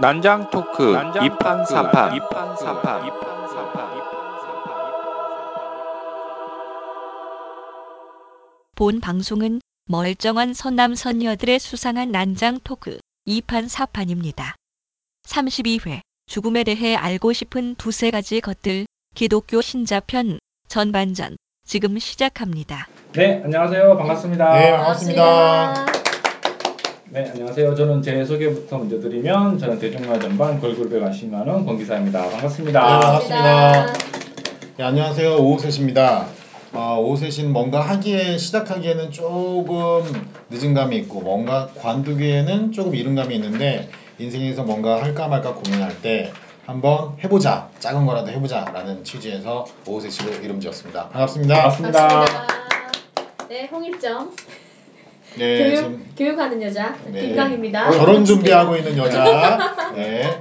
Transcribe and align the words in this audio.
난장 0.00 0.48
토크 0.48 0.94
이판 1.22 1.66
사판 1.66 2.18
본 8.74 9.00
방송은 9.00 9.60
멀쩡한 9.84 10.54
선남 10.54 10.94
선녀들의 10.94 11.58
수상한 11.58 12.12
난장 12.12 12.60
토크 12.64 12.98
2판 13.28 13.68
4판입니다. 13.68 14.54
32회 15.28 16.00
죽음에 16.24 16.64
대해 16.64 16.96
알고 16.96 17.34
싶은 17.34 17.74
두세 17.74 18.10
가지 18.10 18.40
것들 18.40 18.86
기독교 19.14 19.60
신자편 19.60 20.38
전반전 20.68 21.36
지금 21.66 21.98
시작합니다. 21.98 22.88
네, 23.12 23.42
안녕하세요. 23.44 23.98
반갑습니다. 23.98 24.54
네, 24.54 24.70
반갑습니다. 24.70 25.89
네, 27.12 27.28
안녕하세요. 27.28 27.74
저는 27.74 28.02
제 28.02 28.24
소개부터 28.24 28.78
먼저 28.78 29.00
드리면 29.00 29.58
저는 29.58 29.80
대중문화 29.80 30.20
전반 30.20 30.60
걸그룹에 30.60 31.00
관심 31.00 31.32
많은 31.32 31.66
권기사입니다. 31.66 32.28
반갑습니다. 32.28 32.80
네, 32.80 33.00
반갑습니다. 33.00 33.92
네, 34.76 34.84
안녕하세요. 34.84 35.38
오호셋입니다. 35.38 36.26
어, 36.72 36.98
오호셋은 37.00 37.52
뭔가 37.52 37.80
하기에 37.80 38.38
시작하기에는 38.38 39.10
조금 39.10 40.04
늦은 40.50 40.72
감이 40.72 40.98
있고 40.98 41.20
뭔가 41.22 41.68
관두기에는 41.80 42.70
조금 42.70 42.94
이른 42.94 43.16
감이 43.16 43.34
있는데 43.34 43.88
인생에서 44.20 44.62
뭔가 44.62 45.02
할까 45.02 45.26
말까 45.26 45.54
고민할 45.54 46.00
때 46.02 46.32
한번 46.64 47.16
해보자 47.24 47.70
작은 47.80 48.06
거라도 48.06 48.30
해보자라는 48.30 49.02
취지에서 49.02 49.66
오호셋으로 49.84 50.44
이름 50.44 50.60
지었습니다. 50.60 51.08
반갑습니다. 51.08 51.54
반갑습니다. 51.54 52.08
반갑습니다. 52.08 52.46
네, 53.48 53.66
홍일점 53.66 54.30
네, 55.38 55.58
교육 55.58 55.76
지금 55.76 56.04
교육하는 56.16 56.62
여자 56.62 56.96
네. 57.06 57.28
김강입니다. 57.28 57.90
결혼 57.90 58.24
준비하고 58.24 58.76
있는 58.76 58.96
여자. 58.96 59.92
네, 59.94 60.40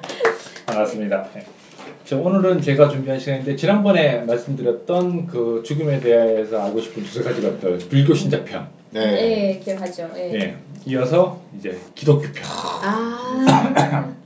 반갑습니다. 0.66 1.30
네. 1.36 1.46
저 2.06 2.18
오늘은 2.18 2.62
제가 2.62 2.90
준비한 2.90 3.20
시간인데 3.20 3.56
지난번에 3.56 4.22
말씀드렸던 4.22 5.28
그 5.28 5.62
죽음에 5.64 6.00
대해서 6.00 6.64
알고 6.64 6.82
싶은 6.82 7.04
두세 7.04 7.22
가지 7.22 7.42
것들 7.42 7.78
불교 7.90 8.16
신자편. 8.16 8.68
네. 8.92 9.00
네, 9.00 9.62
기억하죠. 9.64 10.10
네. 10.16 10.34
예. 10.34 10.56
이어서 10.86 11.40
이제 11.58 11.78
기독교 11.94 12.22
편. 12.22 12.44
아, 12.46 14.06
음. 14.06 14.16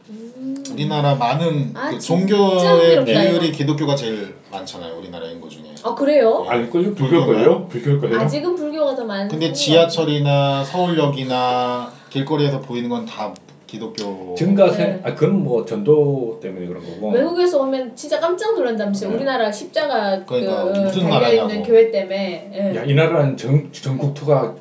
우리나라 0.73 1.16
많은 1.16 1.71
아, 1.75 1.89
그 1.89 1.99
종교의 1.99 3.05
비율이 3.05 3.47
이거. 3.47 3.57
기독교가 3.57 3.95
제일 3.95 4.35
많잖아요. 4.52 4.95
우리나라 4.97 5.27
인구 5.27 5.47
중에. 5.49 5.63
아 5.83 5.93
그래요? 5.95 6.45
아닐걸요? 6.47 6.93
불교일걸요? 6.95 7.67
불교일걸요? 7.67 8.19
아직은 8.19 8.55
불교가 8.55 8.95
더 8.95 9.05
많은. 9.05 9.27
근데 9.27 9.47
것 9.49 9.53
지하철이나 9.53 10.63
서울역이나 10.63 11.91
길거리에서 12.09 12.61
보이는 12.61 12.89
건 12.89 13.05
다 13.05 13.33
기독교. 13.67 14.35
증가세, 14.35 14.77
네. 14.83 15.02
아 15.03 15.15
그건 15.15 15.43
뭐 15.43 15.65
전도 15.65 16.39
때문에 16.43 16.67
그런 16.67 16.83
거고. 16.85 17.09
외국에서 17.11 17.59
오면 17.63 17.95
진짜 17.95 18.19
깜짝 18.19 18.53
놀란다면서요. 18.55 19.09
네. 19.09 19.15
우리나라 19.15 19.52
십자가 19.52 20.23
그러니까 20.25 20.65
그 20.73 20.77
무슨 20.80 21.09
달려 21.09 21.30
있는 21.30 21.47
나라냐고. 21.47 21.63
교회 21.63 21.89
때문에. 21.91 22.52
예. 22.53 22.75
야, 22.77 22.83
이 22.83 22.93
나라는 22.93 23.35
전, 23.35 23.69
전국토가 23.71 24.53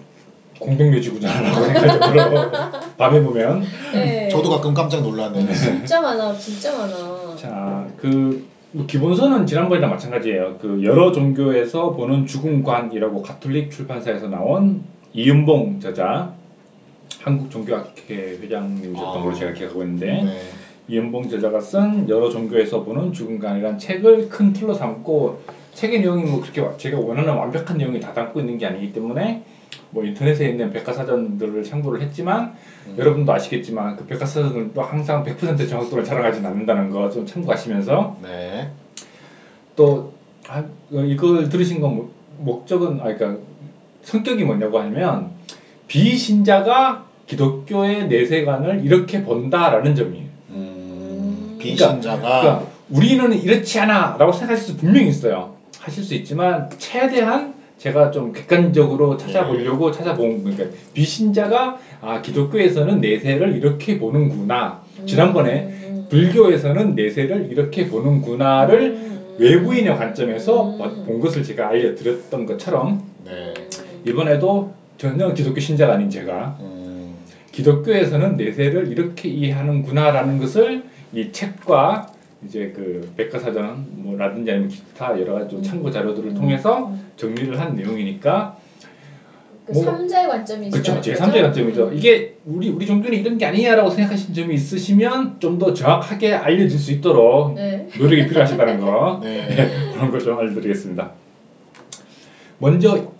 공동묘지구나라고 0.63 1.65
생각이 1.65 2.13
들어. 2.13 2.51
밤에 2.97 3.23
보면. 3.23 3.63
네. 3.93 4.29
저도 4.29 4.51
가끔 4.51 4.73
깜짝 4.75 5.03
놀랐는데. 5.03 5.53
진짜 5.53 6.01
많아, 6.01 6.33
진짜 6.37 6.77
많아. 6.77 7.37
자, 7.37 7.87
그, 7.99 8.47
뭐 8.73 8.87
기본서는 8.87 9.47
지난번이랑 9.47 9.91
마찬가지예요. 9.91 10.59
그 10.61 10.81
여러 10.85 11.13
종교에서 11.13 11.91
보는 11.93 12.27
죽음관이라고 12.27 13.23
가톨릭 13.23 13.71
출판사에서 13.71 14.29
나온 14.29 14.83
이은봉 15.13 15.81
저자, 15.81 16.33
한국 17.21 17.51
종교학회 17.51 18.39
회장님이셨던 18.43 19.19
아. 19.19 19.23
걸로 19.23 19.35
제가 19.35 19.53
기억하고 19.53 19.83
있는데, 19.83 20.07
네. 20.23 20.41
이은봉 20.89 21.29
저자가 21.29 21.61
쓴 21.61 22.09
여러 22.09 22.29
종교에서 22.31 22.83
보는 22.83 23.13
죽음관이라는 23.13 23.79
책을 23.79 24.29
큰 24.29 24.53
틀로 24.53 24.75
삼고 24.75 25.41
책의 25.75 26.01
내용이 26.01 26.25
뭐 26.25 26.41
그렇게 26.41 26.61
와- 26.61 26.77
제가 26.77 26.99
원하는 26.99 27.33
완벽한 27.35 27.79
내용이 27.79 28.01
다 28.01 28.13
담고 28.13 28.41
있는 28.41 28.59
게 28.59 28.67
아니기 28.67 28.93
때문에 28.93 29.43
뭐 29.93 30.05
인터넷에 30.05 30.49
있는 30.49 30.73
백과사전들을 30.73 31.65
참고를 31.65 32.01
했지만 32.03 32.55
음. 32.89 32.95
여러분도 32.99 33.33
아시겠지만 33.33 33.97
그 33.97 34.07
백과사전들도 34.07 34.81
항상 34.83 35.23
100% 35.25 35.69
정확도를 35.69 36.03
자랑하지는 36.05 36.49
않는다는 36.51 36.91
거 36.91 37.11
좀 37.11 37.27
참고하시면서 37.27 38.17
네. 38.23 38.71
또 39.77 40.13
아, 40.49 40.65
이걸 40.91 41.49
들으신 41.49 41.81
건 41.81 41.95
목- 41.97 42.15
목적은 42.39 43.01
아 43.01 43.05
그러니까 43.15 43.37
성격이 44.03 44.45
뭐냐고 44.45 44.79
하면 44.81 45.31
비신자가 45.89 47.05
기독교의 47.27 48.09
내세관을 48.09 48.85
이렇게 48.85 49.23
본다라는 49.23 49.95
점이에요. 49.95 50.27
음, 50.51 51.57
그러니까- 51.61 51.89
비신자가 51.93 52.41
그러니까 52.41 52.67
우리는 52.91 53.33
이렇지 53.33 53.79
않아라고 53.81 54.33
생각하실 54.33 54.67
수 54.75 54.77
분명히 54.77 55.09
있어요. 55.09 55.55
하실 55.79 56.03
수 56.03 56.15
있지만 56.15 56.71
최대한 56.79 57.55
제가 57.83 58.13
좀 58.13 58.33
객관적으로 58.33 59.17
찾아보려고 59.17 59.91
찾아본 59.91 60.45
그러니까 60.45 60.67
비신자가 60.95 61.81
아 62.01 62.23
기독교에서는 62.23 63.01
내세를 63.01 63.57
이렇게 63.57 63.99
보는구나. 63.99 64.85
지난번에 65.05 65.65
음. 65.89 66.07
불교에서는 66.09 66.95
내세를 66.95 67.49
이렇게 67.51 67.89
보는구나를 67.89 68.81
음. 68.83 69.37
외부인의 69.39 69.97
관점에서 69.97 70.71
음. 70.71 71.05
본 71.07 71.21
것을 71.21 71.43
제가 71.43 71.71
알려드렸던 71.71 72.47
것처럼 72.47 73.03
네. 73.25 73.53
이번에도 74.07 74.73
전혀 74.97 75.35
기독교 75.35 75.59
신자가 75.59 75.95
아닌 75.95 76.09
제가 76.09 76.59
음, 76.61 77.15
기독교에서는 77.51 78.37
내세를 78.37 78.93
이렇게 78.93 79.29
이해하는구나라는 79.29 80.39
것을 80.39 80.85
이 81.13 81.33
책과 81.33 82.12
이제 82.45 82.73
그 82.75 83.13
백과사전 83.17 83.87
뭐라든지 84.03 84.51
아니면 84.51 84.69
기타 84.69 85.19
여러 85.21 85.35
가지 85.35 85.49
좀 85.51 85.63
참고 85.63 85.91
자료들을 85.91 86.35
통해서 86.35 86.93
정리를 87.17 87.59
한 87.59 87.75
내용이니까 87.77 88.57
그 89.67 89.73
뭐- 89.73 89.85
삼자의 89.85 90.27
관점이죠. 90.29 90.71
그렇죠 90.73 91.01
제 91.01 91.15
3자의 91.15 91.43
관점이죠 91.43 91.93
이게 91.93 92.35
우리 92.45 92.69
우리 92.69 92.85
종교는 92.85 93.17
이런 93.17 93.39
게 93.39 93.47
아니야라고 93.47 93.91
생각하신 93.91 94.35
점이 94.35 94.55
있으시면 94.55 95.37
좀 95.39 95.59
더 95.59 95.73
정확하게 95.73 96.35
알려질 96.35 96.77
수 96.79 96.91
있도록 96.93 97.55
네. 97.55 97.89
노력이 97.97 98.27
필요하시다는 98.27 98.81
거 98.81 99.21
네. 99.23 99.71
그런 99.95 100.11
걸 100.11 100.21
좀 100.21 100.37
알려드리겠습니다. 100.39 101.13
먼저 102.59 103.13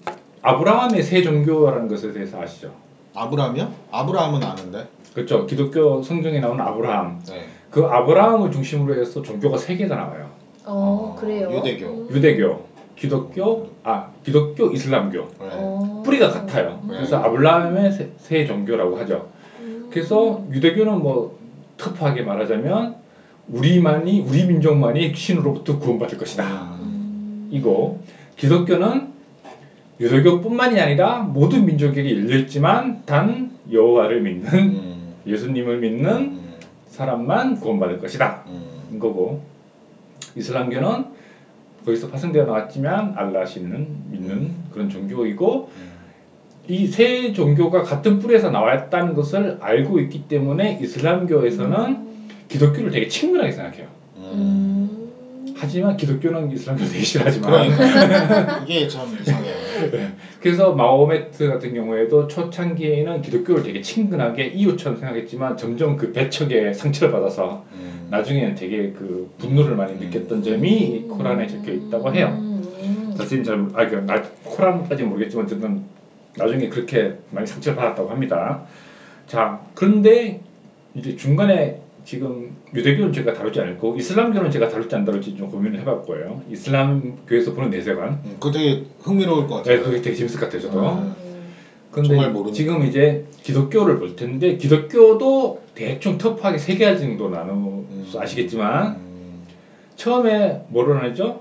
아브라함의 0.43 1.03
세 1.05 1.23
종교라는 1.23 1.87
것에 1.89 2.13
대해서 2.13 2.41
아시죠? 2.41 2.73
아브라함이요? 3.15 3.73
아브라함은 3.93 4.43
아는데. 4.43 4.89
그렇죠. 5.15 5.47
기독교 5.47 6.03
성경에 6.03 6.41
나오는 6.41 6.61
아브라함. 6.65 7.23
네. 7.29 7.45
그 7.73 7.87
아브라함을 7.87 8.53
중심으로 8.53 9.01
해서 9.01 9.23
종교가 9.23 9.57
세 9.57 9.77
개가 9.77 9.97
나와요. 9.97 10.29
어, 10.67 11.17
어, 11.17 11.17
그래요. 11.19 11.51
유대교. 11.51 11.87
음. 11.87 12.09
유대교, 12.11 12.67
기독교, 12.97 13.71
아 13.83 14.11
기독교, 14.23 14.71
이슬람교. 14.71 15.19
네. 15.19 15.29
어. 15.41 16.03
뿌리가 16.05 16.29
같아요. 16.29 16.81
음. 16.85 16.89
그래서 16.89 17.17
아브라함의 17.17 17.93
세, 17.93 18.11
세 18.19 18.47
종교라고 18.47 18.99
하죠. 18.99 19.31
음. 19.61 19.89
그래서 19.91 20.45
유대교는 20.53 21.01
뭐 21.01 21.39
터프하게 21.79 22.23
말하자면 22.23 22.97
우리만이 23.49 24.21
우리 24.21 24.45
민족만이 24.45 25.15
신으로부터 25.17 25.79
구원받을 25.79 26.19
것이다. 26.19 26.45
음. 26.83 27.49
이고 27.51 28.01
기독교는 28.37 29.13
유대교뿐만이 29.99 30.79
아니라 30.79 31.21
모든 31.21 31.65
민족에게 31.65 32.19
열려 32.19 32.37
있지만 32.39 33.03
단 33.07 33.51
여호와를 33.71 34.21
믿는 34.21 34.53
음, 34.53 35.15
예수님을 35.27 35.79
믿는 35.79 36.11
음, 36.11 36.42
사람만 36.93 37.59
구원받을 37.59 37.99
것이다. 37.99 38.45
음, 38.49 38.89
인 38.93 38.99
거고 38.99 39.43
이슬람교는 40.37 41.07
거기서 41.85 42.09
파생되어 42.11 42.45
나왔지만 42.45 43.15
알라 43.17 43.45
신은 43.45 44.11
믿는 44.11 44.55
그런 44.71 44.89
종교이고 44.89 45.71
음. 45.75 45.93
이세 46.69 47.33
종교가 47.33 47.83
같은 47.83 48.21
뿌리에서 48.21 48.51
나왔다는 48.51 49.15
것을 49.15 49.59
알고 49.61 49.99
있기 50.01 50.29
때문에 50.29 50.79
이슬람교에서는 50.81 52.13
기독교를 52.49 52.91
되게 52.91 53.09
친근하게 53.09 53.53
생각해요. 53.53 53.89
음. 54.19 54.23
음. 54.33 55.55
하지만 55.57 55.97
기독교는 55.97 56.53
이슬람교 56.53 56.85
되게 56.85 57.03
싫어하지만 57.03 57.51
그러니까 57.51 58.59
이게 58.59 58.87
참 58.87 59.17
이상해요. 59.21 59.62
그래서 60.41 60.73
마호메트 60.73 61.49
같은 61.49 61.75
경우에도 61.75 62.29
초창기에는 62.29 63.23
기독교를 63.23 63.63
되게 63.63 63.81
친근하게 63.81 64.47
이웃처럼 64.47 64.99
생각했지만 64.99 65.57
점점 65.57 65.97
그 65.97 66.13
배척에 66.13 66.73
상처를 66.73 67.13
받아서 67.13 67.65
음. 67.73 68.09
나중에는 68.11 68.55
되게 68.55 68.93
그 68.93 69.31
분노를 69.39 69.77
많이 69.77 69.95
느꼈던 69.95 70.43
점이 70.43 71.07
코란에 71.09 71.47
적혀 71.47 71.73
있다고 71.73 72.13
해요. 72.13 72.29
음. 72.33 73.15
자세히 73.17 73.43
잘, 73.45 73.57
모르- 73.57 73.73
아, 73.75 73.87
그, 73.87 73.95
나, 74.07 74.23
코란까지 74.45 75.03
모르겠지만, 75.05 75.45
어쨌든, 75.45 75.81
나중에 76.37 76.69
그렇게 76.69 77.13
많이 77.31 77.47
상처를 77.47 77.77
받았다고 77.77 78.09
합니다. 78.09 78.61
자, 79.27 79.59
그런데, 79.75 80.39
이제 80.95 81.15
중간에 81.17 81.77
지금 82.05 82.57
유대교는 82.75 83.13
제가 83.13 83.33
다루지 83.33 83.61
않고, 83.61 83.97
이슬람교는 83.97 84.51
제가 84.51 84.69
다룰지 84.69 84.95
안 84.95 85.05
다룰지 85.05 85.37
좀 85.37 85.51
고민을 85.51 85.81
해볼 85.81 86.05
거예요. 86.05 86.43
이슬람교에서 86.51 87.55
보는 87.55 87.71
내세관. 87.71 88.21
음, 88.25 88.37
그거 88.41 88.51
되게 88.51 88.85
흥미로울 89.01 89.47
것 89.47 89.63
네, 89.63 89.77
같아요. 89.77 89.85
그게 89.85 90.03
되게 90.03 90.17
재밌을 90.17 90.41
것 90.41 90.47
같아요, 90.47 90.63
저도. 90.63 90.93
음. 90.93 91.15
근데. 91.93 92.53
지금 92.53 92.87
이제 92.87 93.27
기독교를 93.43 93.99
볼 93.99 94.17
텐데 94.17 94.57
기독교도 94.57 95.63
대충 95.75 96.17
터프하게 96.17 96.57
세 96.59 96.77
가지 96.79 97.03
정도 97.03 97.29
나누 97.29 97.53
음. 97.53 98.13
아시겠지만 98.17 98.97
음, 98.97 99.43
처음에 99.97 100.65
뭐를 100.69 100.95
나누죠? 100.95 101.41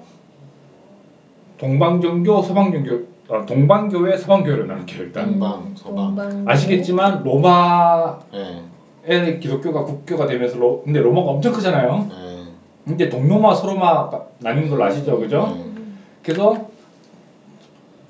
동방종교, 1.57 2.41
서방종교, 2.41 3.07
아, 3.29 3.45
동방교회, 3.45 4.17
서방교회를 4.17 4.67
나눌게요 4.67 5.03
일단. 5.03 5.31
동방, 5.31 5.73
서방. 5.75 6.15
동방. 6.15 6.45
아시겠지만 6.47 7.23
로마의 7.23 8.63
예, 9.07 9.39
기독교가 9.39 9.83
국교가 9.83 10.27
되면서 10.27 10.57
로, 10.57 10.81
근데 10.83 10.99
로마가 10.99 11.31
엄청 11.31 11.53
크잖아요. 11.53 12.09
예. 12.11 12.93
이제 12.93 13.09
동로마, 13.09 13.53
서로마가 13.55 14.27
나뉜 14.39 14.69
걸로 14.69 14.83
아시죠, 14.83 15.19
그죠? 15.19 15.55
음. 15.55 15.97
그래서 16.23 16.69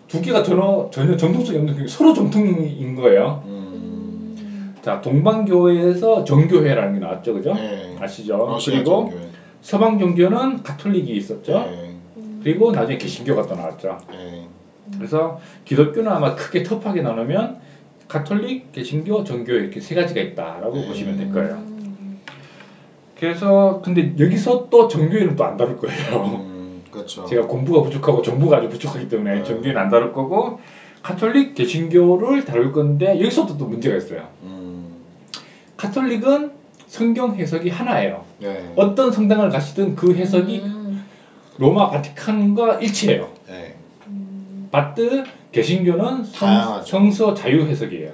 두 0.07 0.21
개가 0.21 0.43
전혀 0.43 0.89
전혀 0.91 1.15
정통성이 1.15 1.59
없는 1.59 1.77
게 1.77 1.87
서로 1.87 2.13
정통인 2.13 2.95
거예요. 2.95 3.43
음, 3.45 4.35
음. 4.37 4.75
자, 4.81 4.99
동방교회에서 5.01 6.25
정교회라는 6.25 6.93
게 6.95 6.99
나왔죠, 6.99 7.33
그죠? 7.33 7.55
예. 7.57 7.95
아시죠? 7.99 8.57
그리고 8.65 9.09
종교회. 9.09 9.27
서방 9.61 9.99
종교는 9.99 10.63
가톨릭이 10.63 11.15
있었죠. 11.15 11.65
예, 11.67 11.93
그리고 12.43 12.71
나중에 12.71 12.97
개신교가 12.97 13.43
또 13.43 13.55
나왔죠. 13.55 13.99
예. 14.13 14.45
그래서 14.97 15.39
기독교는 15.63 16.11
아마 16.11 16.35
크게 16.35 16.63
터프하게 16.63 17.01
나누면 17.01 17.59
가톨릭, 18.11 18.73
개신교, 18.73 19.23
정교 19.23 19.53
이렇게 19.53 19.79
세 19.79 19.95
가지가 19.95 20.19
있다라고 20.19 20.73
음. 20.73 20.87
보시면 20.87 21.17
될 21.17 21.31
거예요. 21.31 21.53
음. 21.53 22.19
그래서 23.17 23.81
근데 23.81 24.13
여기서 24.19 24.67
또 24.69 24.89
정교회는 24.89 25.37
또 25.37 25.45
안 25.45 25.55
다룰 25.55 25.77
거예요. 25.77 26.25
음, 26.25 26.81
그렇죠. 26.91 27.25
제가 27.25 27.47
공부가 27.47 27.81
부족하고 27.81 28.21
정보가 28.21 28.57
아주 28.57 28.67
부족하기 28.67 29.07
때문에 29.07 29.35
네. 29.35 29.43
정교회는 29.43 29.79
안 29.79 29.89
다룰 29.89 30.11
거고 30.11 30.59
가톨릭, 31.01 31.55
개신교를 31.55 32.43
다룰 32.43 32.73
건데 32.73 33.17
여기서도 33.21 33.57
또 33.57 33.65
문제가 33.65 33.95
있어요. 33.95 34.27
음, 34.43 34.87
가톨릭은 35.77 36.51
성경 36.87 37.33
해석이 37.35 37.69
하나예요. 37.69 38.25
예. 38.43 38.73
어떤 38.75 39.13
성당을 39.13 39.49
가시든 39.49 39.95
그 39.95 40.13
해석이 40.13 40.59
음. 40.65 41.05
로마 41.57 41.89
바티칸과 41.89 42.79
일치해요. 42.81 43.29
예. 43.49 43.75
음. 44.07 44.67
바트 44.69 45.23
개신교는 45.51 46.23
성, 46.23 46.47
다양하죠. 46.49 46.85
성 46.85 47.11
서 47.11 47.33
자유 47.33 47.61
해석이에요. 47.61 48.11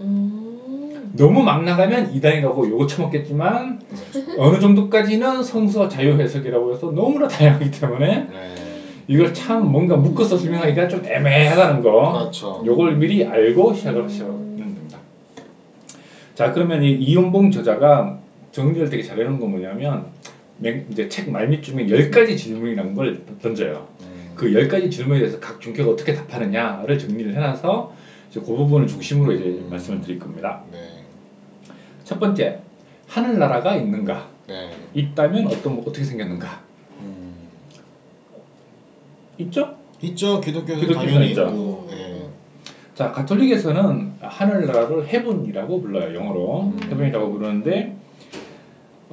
음. 0.00 1.12
너무 1.14 1.42
막 1.42 1.62
나가면 1.62 2.12
이단이라고 2.14 2.68
요거 2.70 2.86
처먹겠지만 2.86 3.80
어느 4.38 4.58
정도까지는 4.60 5.42
성서 5.42 5.88
자유 5.88 6.12
해석이라고 6.20 6.72
해서 6.72 6.90
너무나 6.90 7.28
다양하기 7.28 7.70
때문에 7.70 8.16
네. 8.30 8.54
이걸 9.08 9.34
참 9.34 9.70
뭔가 9.70 9.96
묶어서 9.96 10.36
설명하기가 10.38 10.88
좀 10.88 11.04
애매하다는 11.04 11.82
거. 11.82 12.12
그렇죠. 12.18 12.62
요걸 12.64 12.96
미리 12.96 13.24
알고 13.24 13.74
시작을 13.74 14.04
하시면 14.04 14.56
됩니다. 14.56 14.98
자 16.34 16.52
그러면 16.52 16.82
이 16.82 16.92
이윤봉 16.92 17.50
저자가 17.50 18.18
정리를 18.52 18.88
되게 18.88 19.02
잘해놓은 19.02 19.38
건 19.38 19.50
뭐냐면 19.50 20.06
맨- 20.58 20.86
이제 20.90 21.08
책 21.08 21.30
말미쯤에 21.30 21.86
10가지 21.86 22.36
질문이라는 22.36 22.94
걸 22.94 23.20
던져요. 23.42 23.86
음, 24.02 24.06
그 24.34 24.50
10가지 24.50 24.90
질문에 24.90 25.20
대해서 25.20 25.38
각 25.40 25.60
종교가 25.60 25.90
어떻게 25.90 26.14
답하느냐를 26.14 26.98
정리를 26.98 27.34
해놔서 27.34 27.92
이제 28.30 28.40
그 28.40 28.46
부분을 28.46 28.86
중심으로 28.86 29.32
이제 29.32 29.44
음. 29.44 29.68
말씀을 29.70 30.00
드릴 30.00 30.18
겁니다. 30.18 30.62
네. 30.72 30.78
첫 32.04 32.18
번째, 32.18 32.60
하늘나라가 33.06 33.76
있는가? 33.76 34.28
네. 34.48 34.70
있다면 34.94 35.46
어떤 35.46 35.78
어떻게 35.80 36.04
생겼는가? 36.04 36.62
음, 37.00 37.34
있죠? 39.38 39.76
있죠. 40.02 40.40
기독교에서 40.40 40.80
기독교에서 40.80 41.06
당연히 41.06 41.30
있죠. 41.30 41.42
있고. 41.42 41.88
음. 41.90 41.96
예. 41.96 42.22
자, 42.94 43.12
가톨릭에서는 43.12 44.12
하늘나라를 44.20 45.08
헤븐이라고 45.08 45.80
불러요. 45.80 46.14
영어로 46.14 46.72
음. 46.74 46.80
헤븐이라고 46.90 47.32
부르는데 47.32 47.96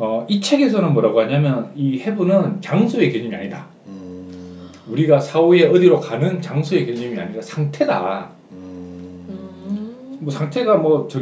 어, 0.01 0.25
이 0.29 0.39
책에서는 0.39 0.93
뭐라고 0.93 1.19
하냐면 1.19 1.71
이 1.75 1.99
헤븐은 1.99 2.61
장소의 2.61 3.11
개념이 3.11 3.35
아니다. 3.35 3.67
음, 3.87 3.98
우리가 4.89 5.19
사후에 5.19 5.67
어디로 5.67 5.99
가는 5.99 6.41
장소의 6.41 6.85
개념이 6.85 7.19
아니라 7.19 7.41
상태다. 7.41 8.29
음, 8.51 9.25
음. 9.29 10.17
뭐 10.21 10.31
상태가 10.31 10.77
뭐 10.77 11.07
저, 11.09 11.21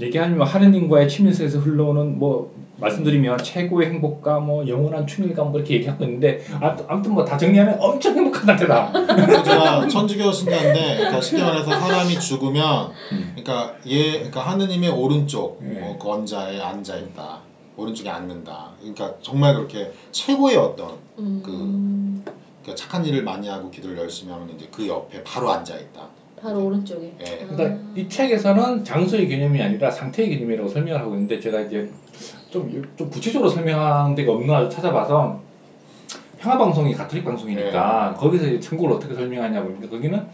얘기하면 0.00 0.42
하느님과의 0.44 1.08
친밀성에서 1.08 1.60
흘러오는 1.60 2.18
뭐 2.18 2.52
말씀드리면 2.78 3.38
최고의 3.38 3.88
행복감, 3.90 4.46
뭐 4.46 4.66
영원한 4.66 5.06
충일감 5.06 5.52
뭐 5.52 5.60
이렇게 5.60 5.74
얘기하고 5.74 6.02
있는데 6.04 6.40
아, 6.60 6.76
아무튼 6.88 7.12
뭐 7.14 7.24
다 7.24 7.36
정리하면 7.38 7.76
엄청 7.80 8.16
행복한 8.16 8.44
상태다. 8.44 8.92
제가 9.44 9.86
천주교 9.86 10.32
신자인데, 10.32 10.96
그러니까 10.96 11.20
쉽게 11.20 11.40
말해서 11.44 11.70
사람이 11.70 12.18
죽으면, 12.18 12.90
음. 13.12 13.32
그러니까 13.36 13.76
얘, 13.88 14.14
그러니까 14.14 14.40
하느님의 14.40 14.90
오른쪽 14.90 15.60
네. 15.62 15.80
어, 15.80 15.96
그 16.00 16.08
원자에 16.08 16.60
앉아 16.60 16.96
있다. 16.96 17.38
오른쪽에 17.76 18.08
앉는다. 18.08 18.70
그러니까 18.80 19.14
정말 19.22 19.54
그렇게 19.54 19.92
최고의 20.10 20.56
어떤 20.56 20.88
음. 21.20 21.42
그- 21.44 22.32
그러니까 22.64 22.74
착한 22.74 23.04
일을 23.04 23.22
많이 23.22 23.46
하고 23.48 23.70
기도를 23.70 23.98
열심히 23.98 24.32
하면 24.32 24.50
이제 24.50 24.66
그 24.70 24.88
옆에 24.88 25.22
바로 25.22 25.50
앉아 25.50 25.76
있다. 25.76 26.08
바로 26.40 26.64
오른쪽에. 26.64 27.14
예. 27.20 27.46
그러니까 27.46 27.78
이 27.94 28.08
책에서는 28.08 28.84
장소의 28.84 29.28
개념이 29.28 29.62
아니라 29.62 29.90
상태의 29.90 30.30
개념이라고 30.30 30.68
설명을 30.68 31.00
하고 31.00 31.14
있는데 31.14 31.38
제가 31.38 31.60
이제 31.60 31.88
좀, 32.50 32.82
좀 32.96 33.10
구체적으로 33.10 33.50
설명한 33.50 34.14
데가 34.14 34.32
없나 34.32 34.68
찾아봐서 34.68 35.40
평화방송이 36.38 36.94
가톨릭 36.94 37.24
방송이니까 37.24 38.10
네. 38.10 38.16
거기서 38.20 38.46
이제 38.46 38.60
천국을 38.60 38.92
어떻게 38.92 39.14
설명하냐 39.14 39.62
보니까 39.62 39.88
거기는 39.88 40.26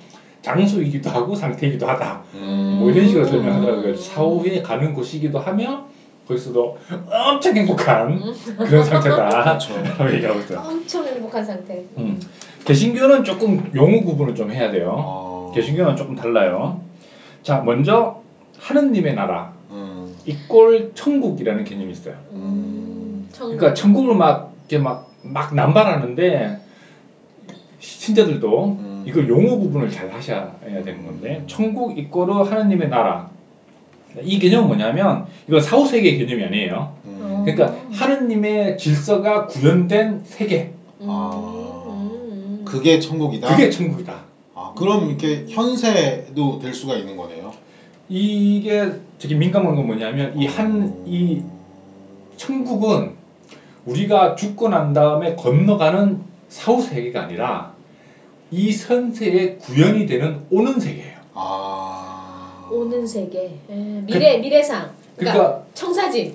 장소이기도 0.42 1.10
하고 1.10 1.34
상태이기도 1.34 1.86
하다 1.86 2.22
음, 2.34 2.78
뭐 2.80 2.90
이런 2.90 3.06
식으로 3.06 3.26
설명하더라고요 3.26 3.94
사후에 3.94 4.62
가는 4.62 4.92
곳이기도 4.92 5.38
하며 5.38 5.86
거기서도 6.34 6.78
엄청 7.10 7.56
행복한 7.56 8.20
그런 8.56 8.84
상태다 8.84 9.28
그렇죠. 9.44 9.74
라고 9.82 10.14
얘기하고 10.14 10.40
있어요 10.40 10.60
엄청 10.60 11.04
행복한 11.06 11.44
상태. 11.44 11.84
음. 11.98 12.20
개신교는 12.64 13.24
조금 13.24 13.70
용어 13.74 14.00
구분을 14.02 14.34
좀 14.34 14.50
해야 14.52 14.70
돼요 14.70 14.94
어, 14.96 15.52
개신교는 15.54 15.96
조금 15.96 16.14
달라요 16.14 16.80
자 17.42 17.60
먼저 17.60 18.22
하느님의 18.58 19.14
나라 19.14 19.52
음, 19.70 20.14
이꼴 20.26 20.92
천국이라는 20.94 21.64
개념이 21.64 21.92
있어요. 21.92 22.14
음. 22.32 23.26
천국. 23.32 23.56
그러니까 23.56 23.74
천국을 23.74 24.14
막 24.16 24.52
이렇게 24.68 24.82
막, 24.82 25.10
막 25.22 25.54
남발하는데 25.54 26.60
신자들도 27.78 28.64
음. 28.66 29.04
이걸 29.06 29.28
용어 29.28 29.56
구분을 29.56 29.90
잘 29.90 30.12
하셔야 30.12 30.52
되는 30.60 31.06
건데 31.06 31.42
천국 31.46 31.96
이꼴은 31.96 32.44
하나님의 32.44 32.90
나라. 32.90 33.30
이 34.22 34.38
개념은 34.38 34.66
뭐냐면 34.68 35.26
이건 35.48 35.60
사후 35.60 35.86
세계의 35.86 36.18
개념이 36.18 36.44
아니에요. 36.44 36.92
음, 37.06 37.42
그러니까 37.44 37.76
하느님의 37.92 38.76
질서가 38.78 39.46
구현된 39.46 40.22
세계. 40.24 40.72
음. 41.00 41.06
아. 41.08 41.86
음. 41.86 42.62
그게 42.64 42.98
천국이다. 42.98 43.48
그게 43.48 43.70
천국이다. 43.70 44.14
아, 44.54 44.72
그럼 44.76 45.08
이렇게 45.08 45.44
현세도 45.48 46.58
될 46.60 46.74
수가 46.74 46.96
있는 46.96 47.16
거네요. 47.16 47.52
이게 48.08 48.92
되게 49.18 49.34
민감한 49.36 49.74
건 49.76 49.86
뭐냐면 49.86 50.36
이 50.40 50.46
한 50.46 51.04
이 51.06 51.42
천국은 52.36 53.12
우리가 53.86 54.34
죽고 54.34 54.68
난 54.68 54.92
다음에 54.92 55.34
건너가는 55.36 56.20
사후 56.48 56.80
세계가 56.82 57.22
아니라 57.22 57.72
이 58.50 58.72
선세에 58.72 59.54
구현이 59.56 60.06
되는 60.06 60.40
오는 60.50 60.80
세계예요. 60.80 61.18
아, 61.34 61.89
오는 62.70 63.06
세계. 63.06 63.50
예, 63.68 63.74
미래 63.74 64.38
미래상. 64.38 64.90
그러니까, 65.16 65.38
그러니까 65.38 65.64
청사진. 65.74 66.34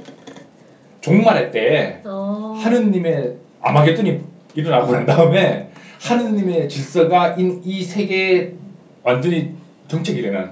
종말의 1.01 1.51
때 1.51 2.01
어. 2.03 2.53
하느님의 2.57 3.33
아마겟돈이 3.61 4.19
일어나고 4.55 4.91
난 4.91 5.05
다음에 5.05 5.69
하느님의 6.01 6.67
질서가 6.67 7.35
인- 7.37 7.61
이 7.63 7.83
세계에 7.83 8.51
완전히 9.03 9.53
정착이 9.87 10.21
되는 10.21 10.49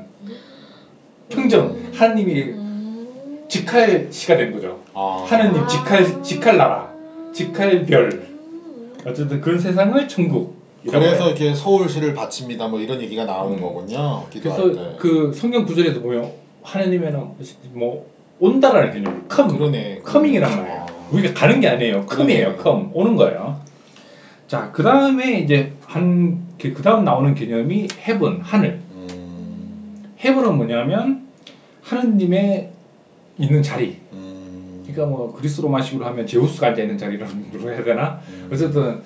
평정 1.30 1.76
하느님이 1.94 2.44
음. 2.44 3.44
직할 3.48 4.08
시가 4.12 4.38
되는 4.38 4.52
거죠. 4.54 4.80
아, 4.94 5.26
하느님 5.28 5.68
직할 5.68 6.22
직할 6.24 6.58
나라 6.58 6.94
직할 7.34 7.86
별 7.86 8.12
음. 8.14 8.94
어쨌든 9.06 9.42
그런 9.42 9.60
세상을 9.60 10.08
천국이라고 10.08 10.54
그래서. 10.92 11.28
이렇게 11.28 11.54
서울시를 11.54 12.14
바칩니다. 12.14 12.68
뭐 12.68 12.80
이런 12.80 13.02
얘기가 13.02 13.26
나오는 13.26 13.58
음. 13.58 13.62
거군요. 13.62 14.26
기도할 14.30 14.62
그래서 14.62 14.92
때. 14.92 14.96
그 15.00 15.32
성경 15.34 15.66
구절에도 15.66 16.02
보면 16.02 16.32
하느님에는 16.64 17.28
뭐 17.74 18.10
온다라는 18.40 18.94
개념이 18.94 19.22
come 19.28 19.48
그러네. 19.48 20.02
coming이란 20.04 20.50
말이에요. 20.58 20.80
아. 20.82 20.86
우리가 21.12 21.34
가는 21.34 21.60
게 21.60 21.68
아니에요. 21.68 22.06
come이에요. 22.06 22.58
come 22.58 22.92
오는 22.94 23.16
거예요. 23.16 23.62
자, 24.48 24.72
그 24.72 24.84
다음에 24.84 25.40
이제 25.40 25.74
한 25.86 26.44
그 26.72 26.82
다음 26.82 27.04
나오는 27.04 27.36
개념이 27.36 27.90
heaven 28.08 28.40
하늘. 28.42 28.80
음, 28.94 30.04
heaven은 30.24 30.56
뭐냐면 30.56 31.28
하느님의 31.82 32.70
있는 33.38 33.62
자리. 33.62 33.98
음, 34.14 34.84
그러니까 34.84 35.06
뭐 35.08 35.34
그리스 35.34 35.60
로마식으로 35.60 36.06
하면 36.06 36.26
제우스가 36.26 36.68
앉아 36.68 36.82
있는 36.84 36.98
자리라고 36.98 37.34
해야 37.70 37.84
되나? 37.84 38.22
음. 38.30 38.50
어쨌든 38.54 39.02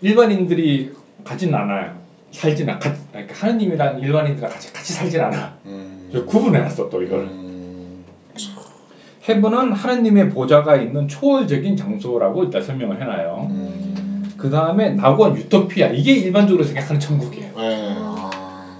일반인들이 0.00 0.92
가진 1.24 1.54
않아요. 1.54 1.96
살진 2.30 2.68
않, 2.68 2.78
그러니까 2.78 3.34
하느님이랑 3.34 4.00
일반인들랑 4.00 4.50
같이 4.50 4.72
같이 4.72 4.92
살진 4.92 5.20
않아. 5.20 5.54
음. 5.66 6.08
저 6.12 6.24
구분해놨어 6.24 6.88
또 6.88 7.02
이걸. 7.02 7.20
음. 7.20 8.04
heaven은 9.28 9.72
하느님의 9.72 10.30
보좌가 10.30 10.76
있는 10.76 11.06
초월적인 11.06 11.76
장소라고 11.76 12.44
일단 12.44 12.62
설명을 12.62 13.00
해놔요. 13.00 13.48
음. 13.50 14.32
그 14.36 14.50
다음에 14.50 14.90
낙원 14.90 15.36
유토피아 15.36 15.88
이게 15.88 16.14
일반적으로 16.14 16.64
생각하는 16.64 17.00
천국이에요. 17.00 17.52
네. 17.56 17.94
아, 17.96 18.30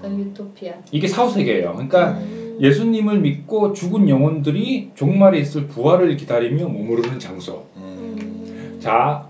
아. 0.03 0.07
유토피아. 0.07 0.73
이게 0.91 1.07
사후 1.07 1.31
세계예요. 1.31 1.73
그러니까 1.73 2.11
음. 2.11 2.57
예수님을 2.61 3.19
믿고 3.19 3.73
죽은 3.73 4.09
영혼들이 4.09 4.91
종말에 4.95 5.39
있을 5.39 5.67
부활을 5.67 6.15
기다리며 6.17 6.67
머무르는 6.67 7.19
장소. 7.19 7.65
음. 7.77 8.79
자 8.81 9.27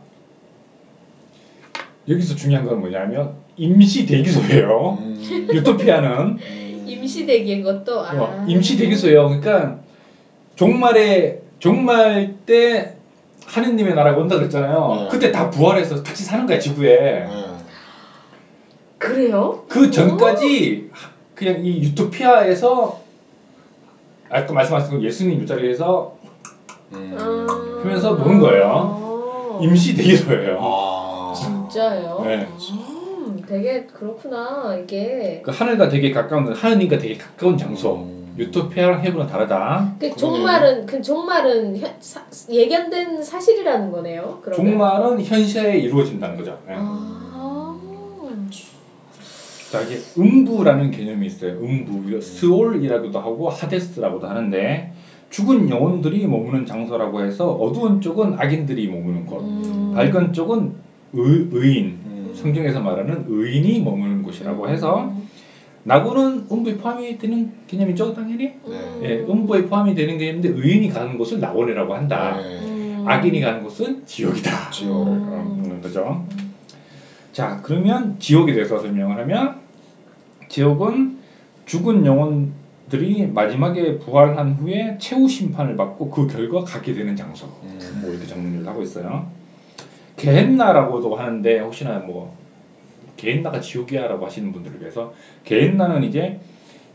여기서 2.09 2.35
중요한 2.35 2.65
건 2.65 2.79
뭐냐면 2.79 3.35
임시 3.55 4.05
대기소예요. 4.05 4.97
음. 4.99 5.47
유토피아는 5.53 6.37
임시 6.87 7.25
대기인 7.25 7.63
것도 7.63 8.01
아. 8.01 8.11
어, 8.15 8.45
임시 8.47 8.77
대기소예요. 8.77 9.27
그러니까 9.27 9.77
종말에 10.55 11.41
종말 11.59 12.33
때 12.45 12.95
하느님의 13.45 13.93
나라가 13.93 14.19
온다 14.19 14.35
그랬잖아요. 14.35 15.03
네. 15.03 15.07
그때 15.11 15.31
다 15.31 15.49
부활해서 15.49 16.03
같이 16.03 16.23
사는 16.23 16.45
거야 16.45 16.59
지구에. 16.59 16.97
네. 16.97 17.27
그래요? 18.97 19.63
그 19.67 19.91
전까지 19.91 20.89
그냥 21.35 21.63
이 21.63 21.81
유토피아에서 21.83 22.99
아까 24.29 24.53
말씀하신 24.53 24.99
그 24.99 25.05
예수님 25.05 25.39
일자리에서 25.41 26.17
음. 26.93 27.15
아. 27.17 27.81
하면서 27.83 28.13
노는 28.13 28.39
거예요. 28.39 29.59
아. 29.59 29.63
임시 29.63 29.95
대기소예요. 29.95 30.59
아. 30.61 30.88
진짜요? 31.69 32.21
네. 32.25 32.47
음, 32.71 33.43
되게 33.47 33.85
그렇구나 33.85 34.75
이게. 34.75 35.41
그 35.43 35.51
하늘과 35.51 35.89
되게 35.89 36.11
가까운 36.11 36.51
하느님과 36.51 36.97
되게 36.97 37.15
가까운 37.15 37.57
장소. 37.57 37.97
음. 37.97 38.33
유토피아랑 38.37 39.01
헤븐은 39.01 39.27
다르다. 39.27 39.95
그. 39.99 40.15
종말은 40.15 40.85
그 40.85 41.01
종말은 41.01 41.77
현, 41.77 41.91
사, 41.99 42.21
예견된 42.49 43.21
사실이라는 43.21 43.91
거네요. 43.91 44.39
그러면. 44.41 44.71
종말은 44.71 45.21
현실에 45.23 45.77
이루어진다는 45.77 46.37
거죠. 46.37 46.57
예. 46.69 46.73
아. 46.75 47.77
자 49.71 49.81
이게 49.81 49.99
음부라는 50.17 50.89
개념이 50.89 51.27
있어요. 51.27 51.51
음부, 51.59 52.09
이거 52.09 52.19
스올이라고도 52.19 53.19
하고 53.19 53.49
하데스라고도 53.49 54.27
하는데 54.27 54.91
죽은 55.29 55.69
영혼들이 55.69 56.25
머무는 56.25 56.65
장소라고 56.65 57.21
해서 57.23 57.51
어두운 57.51 58.01
쪽은 58.01 58.39
악인들이 58.39 58.87
머무는 58.87 59.27
곳, 59.27 59.41
음. 59.43 59.93
밝은 59.95 60.33
쪽은 60.33 60.73
의, 61.13 61.47
의인, 61.51 61.99
음. 62.05 62.31
성경에서 62.33 62.81
말하는 62.81 63.25
의인이 63.27 63.81
머무는 63.81 64.23
곳이라고 64.23 64.69
해서 64.69 65.13
낙원은 65.83 66.47
음부에 66.51 66.77
포함이 66.77 67.17
되는 67.17 67.51
개념이죠, 67.67 68.13
당연히. 68.13 68.53
네. 68.67 68.99
예, 69.03 69.15
음부에 69.21 69.65
포함이 69.65 69.95
되는 69.95 70.17
개념인데 70.17 70.49
의인이 70.49 70.89
가는 70.89 71.17
곳을 71.17 71.39
낙원이라고 71.39 71.93
한다. 71.93 72.37
네. 72.37 72.59
음. 72.61 73.03
악인이 73.07 73.41
가는 73.41 73.63
곳은 73.63 74.05
지옥이다. 74.05 74.69
지옥. 74.71 75.07
어, 75.07 75.61
는 75.63 75.81
거죠. 75.81 76.25
자, 77.31 77.59
그러면 77.63 78.17
지옥에 78.19 78.53
대해서 78.53 78.77
설명을 78.77 79.17
하면 79.19 79.55
지옥은 80.49 81.17
죽은 81.65 82.05
영혼들이 82.05 83.27
마지막에 83.27 83.99
부활한 83.99 84.55
후에 84.55 84.97
최후 84.99 85.27
심판을 85.27 85.77
받고 85.77 86.09
그 86.09 86.27
결과 86.27 86.63
가게 86.63 86.93
되는 86.93 87.15
장소. 87.15 87.47
음. 87.63 87.79
뭐 88.01 88.11
이렇게 88.11 88.27
정리를 88.27 88.67
하고 88.67 88.81
있어요. 88.81 89.38
게헨나라고도 90.19 91.15
하는데 91.15 91.59
혹시나 91.59 91.99
뭐 91.99 92.35
게헨나가 93.17 93.59
지옥이야라고 93.59 94.25
하시는 94.25 94.51
분들을 94.51 94.81
위해서 94.81 95.13
게헨나는 95.43 96.03
이제 96.03 96.39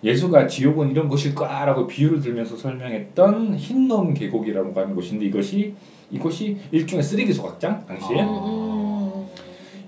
예수가 0.02 0.46
지옥은 0.46 0.90
이런 0.90 1.08
곳일 1.08 1.34
거라고 1.34 1.86
비유를 1.86 2.20
들면서 2.20 2.56
설명했던 2.56 3.54
흰놈 3.54 4.14
계곡이라고 4.14 4.78
하는 4.78 4.94
곳인데 4.94 5.24
이것이 5.24 5.74
이곳이 6.10 6.58
일종의 6.70 7.02
쓰레기 7.02 7.32
소각장 7.32 7.86
당시에 7.86 8.20
아. 8.20 8.24
음. 8.24 9.26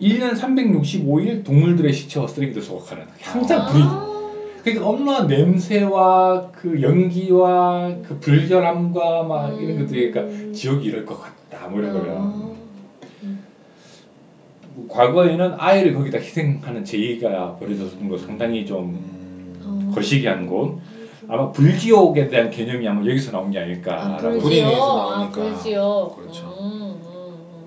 1년 0.01 0.35
365일 0.35 1.45
동물들의 1.45 1.93
시체와 1.93 2.27
쓰레기를 2.27 2.63
소각하는 2.63 3.05
항상 3.21 3.67
불이 3.67 3.83
아. 3.85 4.17
그러니까 4.63 4.89
얼마나 4.89 5.27
냄새와 5.27 6.51
그 6.51 6.83
연기와 6.83 7.95
그 8.03 8.19
불결함과 8.19 9.23
막 9.23 9.63
이런 9.63 9.81
것들이 9.81 10.11
그러니까 10.11 10.35
음. 10.35 10.53
지옥이 10.53 10.87
이럴 10.87 11.05
것 11.05 11.21
같다 11.21 11.69
뭐 11.69 11.81
이런 11.81 11.93
거예 11.93 12.56
요. 14.87 14.91
아. 14.91 14.95
과거에는 14.95 15.55
아이를 15.59 15.95
거기다 15.95 16.19
희생하는 16.19 16.85
제의가 16.85 17.57
벌어졌던 17.57 18.09
거 18.09 18.19
상당히 18.19 18.65
좀 18.67 18.91
음. 18.91 19.63
어. 19.65 19.95
거시기한 19.95 20.47
곳. 20.47 20.79
아마 21.29 21.51
불지옥에 21.51 22.29
대한 22.29 22.51
개념이 22.51 22.87
아마 22.87 23.01
여기서 23.01 23.33
나온 23.33 23.51
게 23.51 23.59
아, 23.59 23.63
아닐까라고. 23.63 24.49
위에서 24.49 25.11
아, 25.11 25.17
나오니까. 25.17 25.43
불지요. 25.43 26.15
그렇죠. 26.17 26.57
음, 26.61 27.01
음, 27.05 27.65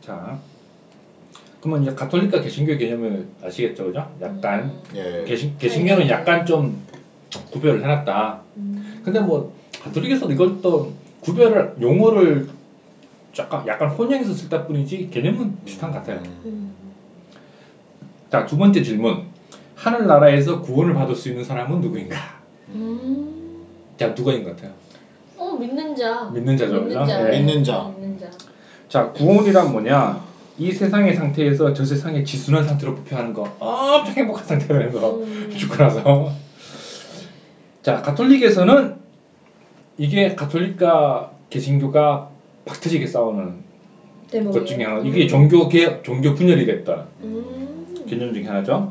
자, 0.00 0.38
그러면 1.60 1.82
이제 1.82 1.94
가톨릭과 1.94 2.40
개신교 2.40 2.76
개념을 2.76 3.26
아시겠죠, 3.44 3.84
그죠? 3.84 4.10
약간 4.20 4.72
예. 4.96 5.22
개신 5.24 5.56
개신교는 5.58 6.08
약간 6.08 6.44
좀 6.44 6.82
구별을 7.52 7.84
해놨다. 7.84 8.40
음. 8.56 9.00
근데 9.04 9.20
뭐 9.20 9.54
가톨릭에서도 9.80 10.32
이걸 10.32 10.60
또 10.60 10.92
구별을 11.20 11.76
용어를 11.80 12.48
약간 13.38 13.66
약간 13.66 13.88
혼용해서 13.88 14.32
쓸다 14.32 14.66
뿐이지 14.66 15.08
개념은 15.10 15.56
비슷한 15.64 15.90
것 15.90 15.98
같아요. 15.98 16.22
음. 16.44 16.72
자, 18.30 18.46
두 18.46 18.56
번째 18.58 18.82
질문. 18.82 19.24
하늘나라에서 19.74 20.60
구원을 20.60 20.94
받을 20.94 21.14
수 21.14 21.28
있는 21.28 21.42
사람은 21.44 21.80
누구인가? 21.80 22.16
음. 22.68 23.64
자, 23.96 24.08
누가인 24.08 24.44
것 24.44 24.54
같아요? 24.54 24.72
어 25.36 25.56
믿는 25.56 25.96
자. 25.96 26.30
믿는 26.32 26.56
자죠, 26.56 26.82
믿는? 26.82 27.06
자. 27.06 27.32
예. 27.32 27.38
믿는 27.38 27.64
자. 27.64 27.92
믿는 27.96 28.18
자. 28.18 28.30
자, 28.88 29.10
구원이란 29.12 29.72
뭐냐? 29.72 30.22
이 30.58 30.70
세상의 30.70 31.16
상태에서 31.16 31.72
저 31.72 31.84
세상의 31.84 32.24
지순한 32.24 32.64
상태로 32.64 32.94
부패하는 32.94 33.32
거. 33.32 33.50
엄청 33.58 34.14
행복한 34.14 34.46
상태라면서 34.46 35.16
음. 35.16 35.50
죽고 35.56 35.76
나서. 35.76 36.30
자, 37.82 38.02
가톨릭에서는 38.02 38.96
이게 39.98 40.34
가톨릭과 40.34 41.32
개신교가 41.50 42.31
박터지게 42.64 43.06
싸우는 43.06 43.54
대목이에요. 44.30 44.52
것 44.60 44.66
중에 44.66 44.84
하나. 44.84 45.00
이게 45.00 45.26
종교 45.26 45.68
개혁, 45.68 46.04
종교 46.04 46.34
분열이 46.34 46.64
됐던 46.66 47.06
음. 47.22 48.04
개념 48.06 48.32
중에 48.32 48.44
하나죠. 48.44 48.88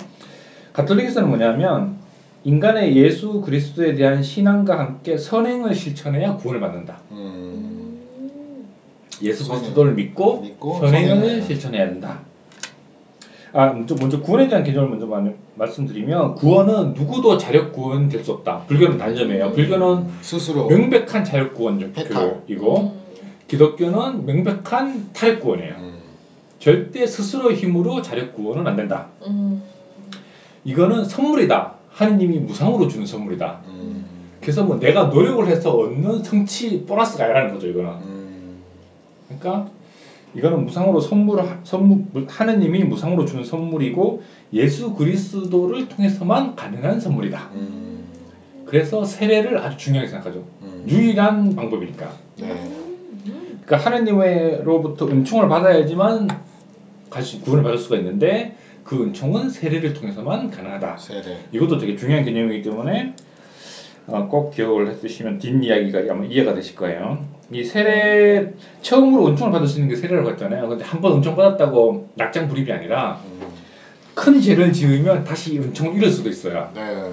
가톨릭에서는 0.74 1.28
뭐냐면 1.30 1.96
인간의 2.44 2.96
예수 2.98 3.42
그리스도에 3.42 3.94
대한 3.96 4.22
신앙과 4.24 4.78
함께 4.80 5.18
선행을 5.18 5.74
실천해야 5.75 6.36
구원을 6.38 6.60
받는다. 6.60 6.98
음. 7.12 8.00
음. 8.20 8.68
예수. 9.22 9.48
그리스도를 9.50 9.94
믿고, 9.94 10.42
믿고 10.42 10.80
선행을 10.80 11.08
선행해야. 11.18 11.42
실천해야 11.46 11.86
된다. 11.88 12.20
아, 13.54 13.66
먼저, 13.74 13.96
먼저 14.00 14.22
구원에 14.22 14.48
대한 14.48 14.63
개념을 14.63 14.90
먼저 14.90 15.06
말- 15.06 15.36
말씀드리면 15.56 16.36
구원은 16.36 16.94
누구도 16.94 17.38
자력 17.38 17.74
구원 17.74 18.08
될 18.08 18.24
수 18.24 18.32
없다. 18.32 18.60
불교는 18.68 18.98
단점이에요. 18.98 19.51
불교는 19.51 20.06
스스로 20.22 20.68
명백한 20.68 21.24
자력. 21.25 21.54
교육이고 21.54 22.78
음. 22.80 23.00
기독교는 23.51 24.25
명백한 24.25 25.10
탈ek 25.12 25.41
구원이에요. 25.41 25.74
음. 25.79 26.00
절대 26.58 27.05
스스로 27.05 27.51
힘으로 27.51 28.01
자력 28.01 28.34
구원은 28.34 28.65
안 28.65 28.77
된다. 28.77 29.10
음. 29.27 29.62
이거는 30.63 31.03
선물이다. 31.03 31.74
하느님이 31.89 32.39
무상으로 32.39 32.88
주는 32.88 33.05
선물이다. 33.05 33.62
음. 33.67 34.05
그래서 34.39 34.63
뭐 34.63 34.79
내가 34.79 35.05
노력을 35.08 35.46
해서 35.48 35.74
얻는 35.75 36.24
성취 36.24 36.86
보너스가 36.86 37.25
아니라는 37.25 37.53
거죠. 37.53 37.67
이거는. 37.67 37.89
음. 37.89 38.58
그러니까 39.27 39.70
이거는 40.34 40.65
무상으로 40.65 41.01
선물 41.01 41.43
선물 41.63 42.05
하느님이 42.29 42.86
무상으로 42.86 43.25
주는 43.25 43.43
선물이고 43.43 44.24
예수 44.53 44.93
그리스도를 44.93 45.89
통해서만 45.89 46.55
가능한 46.55 47.01
선물이다. 47.01 47.50
음. 47.55 48.05
그래서 48.65 49.03
세례를 49.03 49.58
아주 49.58 49.75
중요하게 49.75 50.08
생각하죠. 50.08 50.46
음. 50.62 50.86
유일한 50.88 51.53
방법이니까. 51.53 52.13
네. 52.39 52.90
음. 53.62 53.65
그러니까 53.65 53.89
하느님으로부터 53.89 55.08
은총을 55.08 55.48
받아야지만 55.48 56.27
다시 57.10 57.41
구원을 57.41 57.63
받을 57.63 57.77
수가 57.77 57.98
있는데 57.98 58.56
그 58.84 59.03
은총은 59.03 59.50
세례를 59.50 59.94
통해서만 59.94 60.50
가능하다. 60.50 60.98
세례. 60.98 61.38
이것도 61.51 61.77
되게 61.77 61.96
중요한 61.96 62.25
개념이기 62.25 62.63
때문에 62.63 63.13
어, 64.08 64.27
꼭 64.30 64.51
기억을 64.51 64.89
해두시면 64.89 65.38
뒷 65.39 65.63
이야기가 65.63 66.00
아마 66.12 66.25
이해가 66.25 66.53
되실 66.53 66.75
거예요. 66.75 67.24
이 67.51 67.63
세례 67.63 68.53
처음으로 68.82 69.27
은총을 69.27 69.51
받을 69.51 69.68
수 69.68 69.77
있는 69.80 69.89
게 69.89 69.96
세례라고 69.96 70.32
했잖아요. 70.32 70.68
근데 70.68 70.84
한 70.84 71.01
번 71.01 71.18
은총 71.18 71.36
받았다고 71.36 72.10
낙장 72.15 72.48
불입이 72.48 72.72
아니라 72.72 73.22
음. 73.25 73.41
큰 74.15 74.41
죄를 74.41 74.74
지으면 74.74 75.24
다시 75.24 75.58
은총을 75.60 75.96
잃을 75.98 76.10
수도 76.10 76.30
있어요. 76.30 76.72
네. 76.74 77.12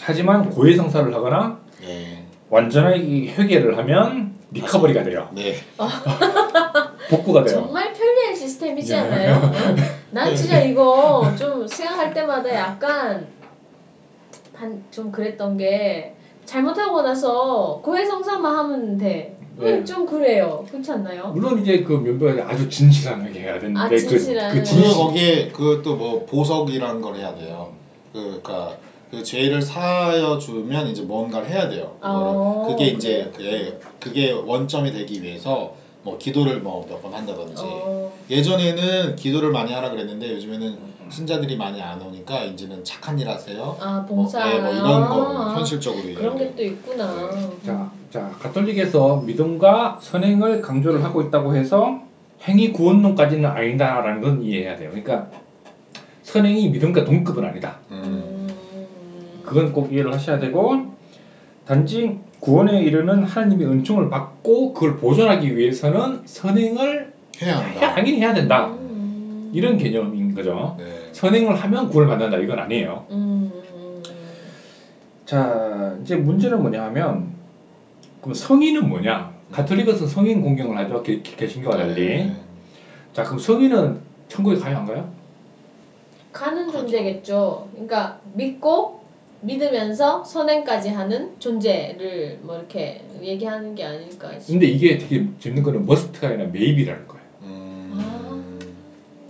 하지만 0.00 0.50
고해성사를 0.50 1.14
하거나 1.14 1.58
네. 1.80 2.24
완전하게 2.50 2.98
이 2.98 3.28
회개를 3.28 3.78
하면 3.78 4.31
리커버리가 4.52 5.02
돼요. 5.04 5.28
네. 5.32 5.54
복구가 7.08 7.44
돼요. 7.44 7.54
정말 7.64 7.92
편리한 7.92 8.34
시스템이네요. 8.34 8.84
재미지 8.84 8.94
않아요? 8.94 9.34
어? 9.36 9.50
난 10.10 10.34
진짜 10.36 10.60
이거 10.60 11.22
좀 11.38 11.66
생각할 11.66 12.12
때마다 12.14 12.54
약간 12.54 13.26
반, 14.52 14.82
좀 14.90 15.10
그랬던 15.10 15.56
게 15.56 16.12
잘못하고 16.44 17.02
나서 17.02 17.80
고해성사만 17.82 18.56
하면 18.58 18.98
돼. 18.98 19.36
네. 19.56 19.72
음, 19.74 19.84
좀 19.84 20.06
그래요. 20.06 20.64
그렇지 20.70 20.90
않나요? 20.92 21.28
물론 21.34 21.60
이제 21.60 21.82
그 21.82 21.92
멤버가 21.92 22.48
아주 22.50 22.68
진실하게 22.68 23.40
해야 23.40 23.58
되는데 23.58 23.80
아, 23.80 23.88
그- 23.88 23.98
진실한. 23.98 24.50
그, 24.54 24.62
진실 24.62 24.94
거기에 24.94 25.48
그 25.48 25.82
또 25.82 25.94
뭐 25.96 26.24
보석이라는 26.26 27.00
걸 27.02 27.16
해야 27.16 27.34
돼요. 27.34 27.72
그, 28.12 28.40
그러니까 28.42 28.76
그 29.12 29.22
죄를 29.22 29.60
사여 29.60 30.38
주면 30.38 30.86
이제 30.86 31.02
뭔가를 31.02 31.46
해야 31.50 31.68
돼요. 31.68 31.92
그거를. 32.00 32.16
어, 32.24 32.66
그게 32.70 32.86
이제? 32.86 33.30
그게, 33.36 33.78
그게 34.00 34.32
원점이 34.32 34.90
되기 34.90 35.22
위해서 35.22 35.74
뭐 36.02 36.16
기도를 36.16 36.60
뭐 36.60 36.86
몇 36.88 37.02
번 37.02 37.12
한다든지 37.12 37.62
어, 37.62 38.10
예전에는 38.30 39.14
기도를 39.16 39.50
많이 39.50 39.70
하라 39.70 39.90
그랬는데 39.90 40.32
요즘에는 40.32 40.78
신자들이 41.10 41.56
많이 41.58 41.80
안 41.82 42.00
오니까 42.00 42.42
이제는 42.44 42.82
착한 42.84 43.18
일 43.18 43.28
하세요. 43.28 43.76
아 43.78 44.02
뭐, 44.08 44.16
봉사. 44.16 44.42
네, 44.48 44.58
뭐 44.58 44.72
이런 44.72 45.02
아, 45.02 45.08
거를 45.10 45.56
현실적으로 45.58 46.02
그런 46.14 46.38
게. 46.38 46.54
또 46.56 46.62
있구나. 46.62 47.30
자, 47.66 47.90
자 48.10 48.30
가톨릭에서 48.40 49.16
믿음과 49.26 49.98
선행을 50.00 50.62
강조를 50.62 51.04
하고 51.04 51.20
있다고 51.20 51.54
해서 51.54 52.00
행위 52.44 52.72
구원론까지는 52.72 53.44
아니다라는 53.44 54.22
건 54.22 54.42
이해해야 54.42 54.76
돼요. 54.76 54.88
그러니까 54.88 55.26
선행이 56.22 56.70
믿음과 56.70 57.04
동급은 57.04 57.44
아니다. 57.44 57.76
음. 57.90 58.31
음. 59.52 59.54
그건 59.54 59.72
꼭 59.72 59.92
이해를 59.92 60.12
하셔야 60.12 60.38
되고 60.38 60.92
단지 61.66 62.18
구원에 62.40 62.82
이르는 62.82 63.22
하나님의 63.22 63.66
은총을 63.68 64.10
받고 64.10 64.72
그걸 64.72 64.96
보존하기 64.96 65.56
위해서는 65.56 66.22
선행을 66.24 67.12
해야 67.40 67.58
해야, 67.58 67.66
한다. 67.66 67.94
당연히 67.94 68.18
해야 68.18 68.34
된다. 68.34 68.66
음. 68.68 69.50
이런 69.54 69.76
개념인 69.76 70.34
거죠. 70.34 70.76
네. 70.78 70.84
선행을 71.12 71.54
하면 71.54 71.88
구원을 71.88 72.10
받는다 72.10 72.38
이건 72.38 72.58
아니에요. 72.58 73.06
음, 73.10 73.52
음, 73.74 74.02
자 75.24 75.96
이제 76.02 76.16
문제는 76.16 76.60
뭐냐 76.62 76.82
하면 76.84 77.32
그럼 78.20 78.34
성인은 78.34 78.88
뭐냐? 78.88 79.32
가톨릭에서 79.52 80.06
성인 80.06 80.40
공경을 80.40 80.76
하죠. 80.78 81.02
개, 81.02 81.20
개신교와 81.22 81.76
달리. 81.76 81.94
네. 81.94 82.36
자 83.12 83.22
그럼 83.22 83.38
성인은 83.38 84.00
천국에 84.28 84.56
가요 84.56 84.78
안 84.78 84.86
가요? 84.86 85.10
가는. 86.32 86.70
존재겠죠. 86.70 87.68
그러니까 87.72 88.18
믿고 88.32 89.01
믿으면서 89.42 90.24
선행까지 90.24 90.90
하는 90.90 91.32
존재를 91.38 92.38
뭐 92.42 92.56
이렇게 92.56 93.04
얘기하는 93.20 93.74
게 93.74 93.84
아닐까 93.84 94.38
싶. 94.38 94.52
근데 94.52 94.66
이게 94.66 94.98
되게 94.98 95.26
재밌는 95.38 95.62
거는 95.62 95.84
must가 95.86 96.28
아니라 96.28 96.46
maybe라는 96.46 97.06
거예요. 97.08 97.24
음. 97.42 98.58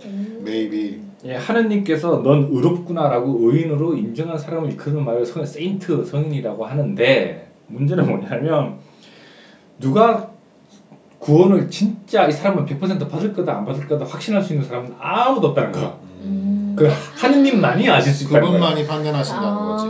음. 0.05 0.39
Maybe. 0.41 1.01
예, 1.25 1.35
하느님께서 1.35 2.21
넌 2.21 2.49
의롭구나라고 2.51 3.51
의인으로 3.51 3.95
인정한 3.95 4.37
사람을 4.37 4.71
이끄는 4.73 5.03
말을 5.03 5.25
성 5.25 5.45
saint 5.45 6.05
성인이라고 6.05 6.65
하는데 6.65 7.47
문제는 7.67 8.05
뭐냐면 8.07 8.77
누가 9.79 10.31
구원을 11.19 11.69
진짜 11.69 12.27
이 12.27 12.31
사람은 12.31 12.65
100% 12.65 13.09
받을 13.09 13.33
거다 13.33 13.57
안 13.57 13.65
받을 13.65 13.87
거다 13.87 14.05
확신할 14.05 14.41
수 14.41 14.53
있는 14.53 14.67
사람은 14.67 14.93
아무도 14.99 15.49
없다는 15.49 15.71
거. 15.71 15.97
음. 16.23 16.52
그 16.75 16.87
하느님만이 17.15 17.89
아실 17.89 18.13
수 18.13 18.23
있다는 18.25 18.41
거예요. 18.41 18.59
그분만이 18.59 18.87
판단하신다는 18.87 19.55
거지. 19.55 19.85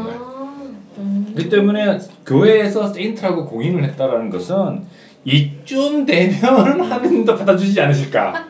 음. 0.97 1.31
그렇기 1.33 1.49
때문에 1.49 1.97
교회에서 2.25 2.87
세인트라고 2.93 3.45
공인을 3.45 3.83
했다라는 3.85 4.29
것은 4.29 4.85
이쯤 5.25 6.05
되면 6.05 6.81
하느님도 6.91 7.35
받아주지 7.35 7.79
않으실까. 7.81 8.45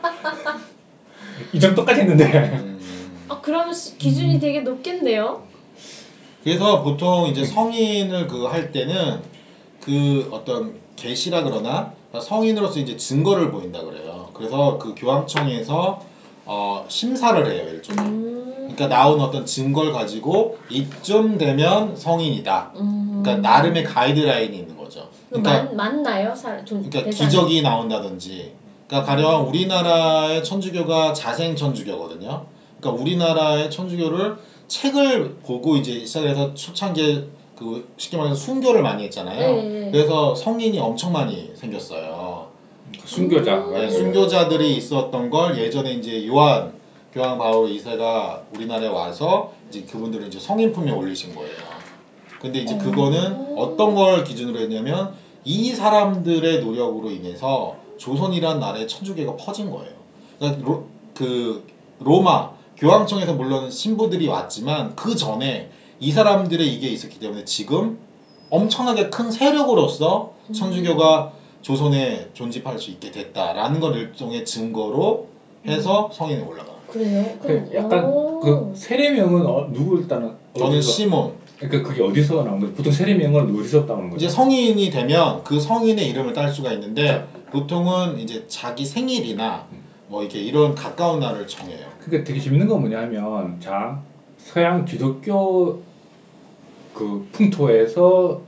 이 1.52 1.60
정도까지 1.60 2.00
했는데. 2.00 2.24
음. 2.62 2.78
아 3.28 3.38
그러면 3.40 3.72
시- 3.72 3.96
기준이 3.98 4.38
되게 4.40 4.60
높겠네요. 4.60 5.42
그래서 6.42 6.82
보통 6.82 7.26
이제 7.28 7.44
성인을 7.44 8.26
그 8.26 8.46
할 8.48 8.70
때는 8.72 9.20
그 9.80 10.28
어떤 10.30 10.74
계시라 10.96 11.42
그러나 11.42 11.92
성인으로서 12.20 12.80
이제 12.80 12.96
증거를 12.96 13.50
보인다 13.50 13.82
그래요. 13.82 14.28
그래서 14.34 14.78
그 14.78 14.94
교황청에서 14.96 16.00
어, 16.46 16.84
심사를 16.88 17.46
해요 17.46 17.68
일종의. 17.68 18.04
음. 18.04 18.54
그러니까 18.74 18.88
나온 18.88 19.20
어떤 19.20 19.46
증거를 19.46 19.92
가지고 19.92 20.56
이쯤 20.68 21.38
되면 21.38 21.96
성인이다. 21.96 22.72
음. 22.76 23.22
그러니까 23.22 23.48
나름의 23.48 23.84
가이드라인이 23.84 24.56
있는 24.56 24.76
거죠. 24.76 25.08
그러니까 25.30 25.64
맞, 25.64 25.74
맞나요? 25.74 26.34
사, 26.34 26.64
좀 26.64 26.78
그러니까 26.78 27.04
대상이? 27.04 27.28
기적이 27.30 27.62
나온다든지. 27.62 28.52
그러니까 28.86 29.10
가령 29.10 29.48
우리나라의 29.48 30.44
천주교가 30.44 31.12
자생 31.12 31.56
천주교거든요. 31.56 32.44
그러니까 32.80 33.02
우리나라의 33.02 33.70
천주교를 33.70 34.36
책을 34.68 35.36
보고 35.44 35.76
이제 35.76 36.04
시작해서 36.04 36.54
초창기에 36.54 37.24
그 37.56 37.88
쉽게 37.96 38.16
말해서 38.16 38.34
순교를 38.34 38.82
많이 38.82 39.04
했잖아요. 39.04 39.56
네. 39.56 39.88
그래서 39.92 40.34
성인이 40.34 40.78
엄청 40.78 41.12
많이 41.12 41.52
생겼어요. 41.54 42.48
순교자. 43.04 43.56
음. 43.56 43.74
네, 43.74 43.90
순교자들이 43.90 44.76
있었던 44.76 45.30
걸 45.30 45.58
예전에 45.58 45.92
이제 45.94 46.26
요한 46.26 46.72
교황 47.12 47.38
바울 47.38 47.68
2세가 47.70 48.42
우리나라에 48.54 48.88
와서 48.88 49.52
이제 49.68 49.82
그분들을 49.82 50.26
이제 50.26 50.38
성인품에 50.38 50.90
올리신 50.90 51.34
거예요. 51.34 51.54
근데 52.40 52.60
이제 52.60 52.76
그거는 52.76 53.56
어떤 53.56 53.94
걸 53.94 54.24
기준으로 54.24 54.58
했냐면 54.60 55.14
이 55.44 55.70
사람들의 55.70 56.60
노력으로 56.60 57.10
인해서 57.10 57.76
조선이란 57.96 58.58
나라의 58.58 58.88
천주교가 58.88 59.36
퍼진 59.36 59.70
거예요. 59.70 59.92
그러니까 60.38 60.66
로, 60.66 60.86
그 61.14 61.64
로마 62.00 62.50
교황청에서 62.76 63.34
물론 63.34 63.70
신부들이 63.70 64.26
왔지만 64.26 64.96
그 64.96 65.14
전에 65.14 65.70
이 66.00 66.10
사람들의 66.10 66.66
이게 66.74 66.88
있었기 66.88 67.20
때문에 67.20 67.44
지금 67.44 67.98
엄청나게 68.50 69.10
큰 69.10 69.30
세력으로서 69.30 70.32
천주교가 70.52 71.32
조선에 71.64 72.28
존집할 72.34 72.78
수 72.78 72.90
있게 72.90 73.10
됐다라는 73.10 73.80
걸 73.80 73.96
일종의 73.96 74.44
증거로 74.44 75.26
해서 75.66 76.10
성인에 76.12 76.42
거예요. 76.66 76.80
그래요? 76.86 77.24
그 77.40 77.46
그럼 77.48 77.70
약간 77.74 78.04
오. 78.04 78.38
그 78.40 78.72
세례명은 78.74 79.46
어, 79.46 79.66
누구 79.72 79.98
일단은 79.98 80.32
저는 80.56 80.78
어디서- 80.78 80.82
시몬. 80.82 81.32
그러니까 81.58 81.88
그게 81.88 82.02
어디서 82.02 82.44
나온 82.44 82.60
거죠? 82.60 82.74
보통 82.74 82.92
세례명은 82.92 83.56
어디서 83.58 83.86
따오는 83.86 84.10
거죠? 84.10 84.16
이제 84.26 84.28
성인이 84.28 84.90
되면 84.90 85.42
그 85.42 85.58
성인의 85.58 86.06
이름을 86.10 86.34
딸 86.34 86.50
수가 86.50 86.70
있는데 86.74 87.06
자. 87.06 87.26
보통은 87.50 88.18
이제 88.18 88.44
자기 88.46 88.84
생일이나 88.84 89.64
뭐 90.08 90.20
이렇게 90.20 90.40
이런 90.40 90.74
가까운 90.74 91.18
날을 91.20 91.46
정해요. 91.46 91.86
그러니까 92.00 92.26
되게 92.28 92.40
재밌는 92.40 92.66
건 92.68 92.80
뭐냐면 92.80 93.56
자 93.60 94.02
서양 94.36 94.84
기독교 94.84 95.80
그 96.92 97.26
풍토에서 97.32 98.42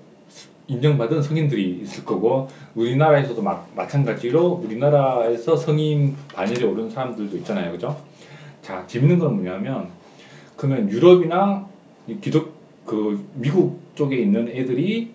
인정받은 0.68 1.22
성인들이 1.22 1.80
있을 1.82 2.04
거고 2.04 2.48
우리나라에서도 2.74 3.40
마, 3.42 3.64
마찬가지로 3.74 4.62
우리나라에서 4.64 5.56
성인 5.56 6.16
반열에 6.34 6.64
오른 6.64 6.90
사람들도 6.90 7.36
있잖아요, 7.38 7.72
그죠? 7.72 8.00
자 8.62 8.84
재밌는 8.86 9.18
건 9.18 9.36
뭐냐면 9.36 9.88
그러면 10.56 10.90
유럽이나 10.90 11.66
이 12.08 12.18
기독 12.20 12.56
그 12.84 13.24
미국 13.34 13.80
쪽에 13.94 14.16
있는 14.16 14.48
애들이 14.48 15.10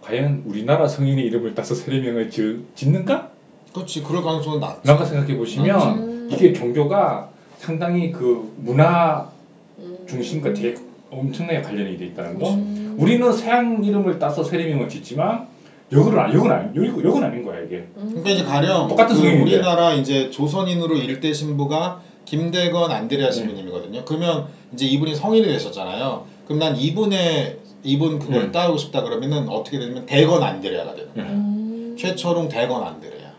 과연 0.00 0.42
우리나라 0.46 0.88
성인의 0.88 1.24
이름을 1.26 1.54
따서 1.54 1.74
세례명을 1.74 2.30
지, 2.30 2.64
짓는가? 2.74 3.30
그렇지 3.72 4.02
그럴 4.02 4.22
가능성은 4.22 4.60
낮죠. 4.60 4.80
라고 4.84 5.04
생각해 5.04 5.36
보시면 5.36 5.98
음. 5.98 6.28
이게 6.30 6.52
종교가 6.52 7.30
상당히 7.58 8.12
그 8.12 8.52
문화 8.56 9.30
음. 9.78 9.98
중심과 10.08 10.54
되게 10.54 10.76
엄청나게 11.10 11.62
관련이 11.62 11.98
돼 11.98 12.06
있다는 12.06 12.38
거. 12.38 12.54
음. 12.54 12.87
우리는 12.98 13.32
서양 13.32 13.82
이름을 13.82 14.18
따서 14.18 14.42
세례명을 14.42 14.88
짓지만 14.88 15.46
여기는 15.90 16.18
아니, 16.18 16.34
여기는 16.34 16.54
아니, 16.54 16.76
여기는 16.76 17.24
아닌 17.24 17.44
거야 17.44 17.60
이게. 17.60 17.86
음. 17.96 18.08
그러니까 18.10 18.30
이제 18.30 18.44
가령 18.44 18.88
똑같은 18.88 19.16
그 19.16 19.22
성인인데. 19.22 19.54
우리나라 19.56 19.94
이제 19.94 20.30
조선인으로 20.30 20.96
일대 20.96 21.32
신부가 21.32 22.02
김대건 22.24 22.90
안드레아 22.90 23.28
네. 23.28 23.32
신부님이거든요. 23.32 24.04
그러면 24.04 24.48
이제 24.74 24.84
이분이 24.84 25.14
성인이 25.14 25.46
되셨잖아요. 25.46 26.26
그럼 26.44 26.58
난 26.58 26.76
이분의 26.76 27.58
이분 27.84 28.18
그걸 28.18 28.42
음. 28.42 28.52
따르고 28.52 28.76
싶다 28.76 29.02
그러면은 29.02 29.48
어떻게 29.48 29.78
되냐면 29.78 30.04
대건 30.04 30.42
안드레아가 30.42 30.94
되는 30.94 31.14
거예요. 31.14 31.28
음. 31.30 31.96
최철웅 31.98 32.48
대건 32.48 32.82
안드레아. 32.82 33.30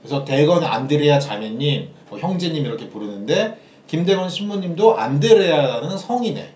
그래서 0.00 0.24
대건 0.24 0.64
안드레아 0.64 1.18
자매님, 1.18 1.88
뭐 2.08 2.18
형제님 2.18 2.64
이렇게 2.64 2.88
부르는데 2.88 3.58
김대건 3.88 4.30
신부님도 4.30 4.96
안드레아라는 4.96 5.98
성인의 5.98 6.48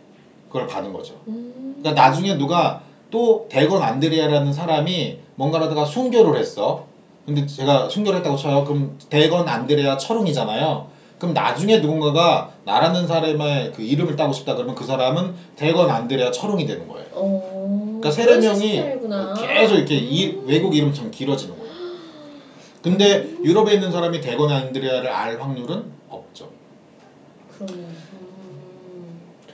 그걸 0.49 0.69
받은 0.69 0.93
거죠. 0.93 1.21
음. 1.27 1.53
그러니까 1.85 2.03
나중에 2.03 2.39
누가 2.39 2.81
또 3.11 3.47
대건 3.51 3.83
안드레아라는 3.83 4.55
사람이 4.55 5.19
뭔가를 5.35 5.67
하다가 5.67 5.85
순교를 5.85 6.41
했어. 6.41 6.87
근데 7.27 7.47
제가 7.47 7.91
순교를 7.91 8.19
했다고 8.19 8.37
쳐요. 8.37 8.65
그럼 8.65 8.97
대건 9.11 9.47
안드레아 9.47 9.99
철웅이잖아요. 9.99 10.87
그럼 11.19 11.35
나중에 11.35 11.79
누군가가 11.79 12.49
나라는 12.65 13.07
사람의 13.07 13.73
그 13.73 13.83
이름을 13.83 14.17
따고 14.17 14.33
싶다 14.33 14.55
그러면 14.55 14.75
그 14.75 14.85
사람은 14.87 15.35
대건 15.57 15.91
안드레아 15.91 16.31
철웅이 16.31 16.65
되는 16.65 16.89
거예요. 16.89 17.07
어. 17.13 17.99
그러니까 18.01 18.11
그런 18.11 18.13
세례 18.13 18.39
명이 18.39 18.73
시스템이구나. 18.73 19.35
계속 19.35 19.75
이렇게 19.75 19.99
이 19.99 20.29
음. 20.29 20.45
외국 20.47 20.75
이름처럼 20.75 21.11
길어지는 21.11 21.59
거예요. 21.59 21.75
근데 22.83 23.29
유럽에 23.45 23.75
있는 23.75 23.91
사람이 23.91 24.21
대건 24.21 24.51
안드레아를 24.51 25.09
알 25.11 25.41
확률은 25.41 25.85
없죠. 26.09 26.49
그러네. 27.59 27.85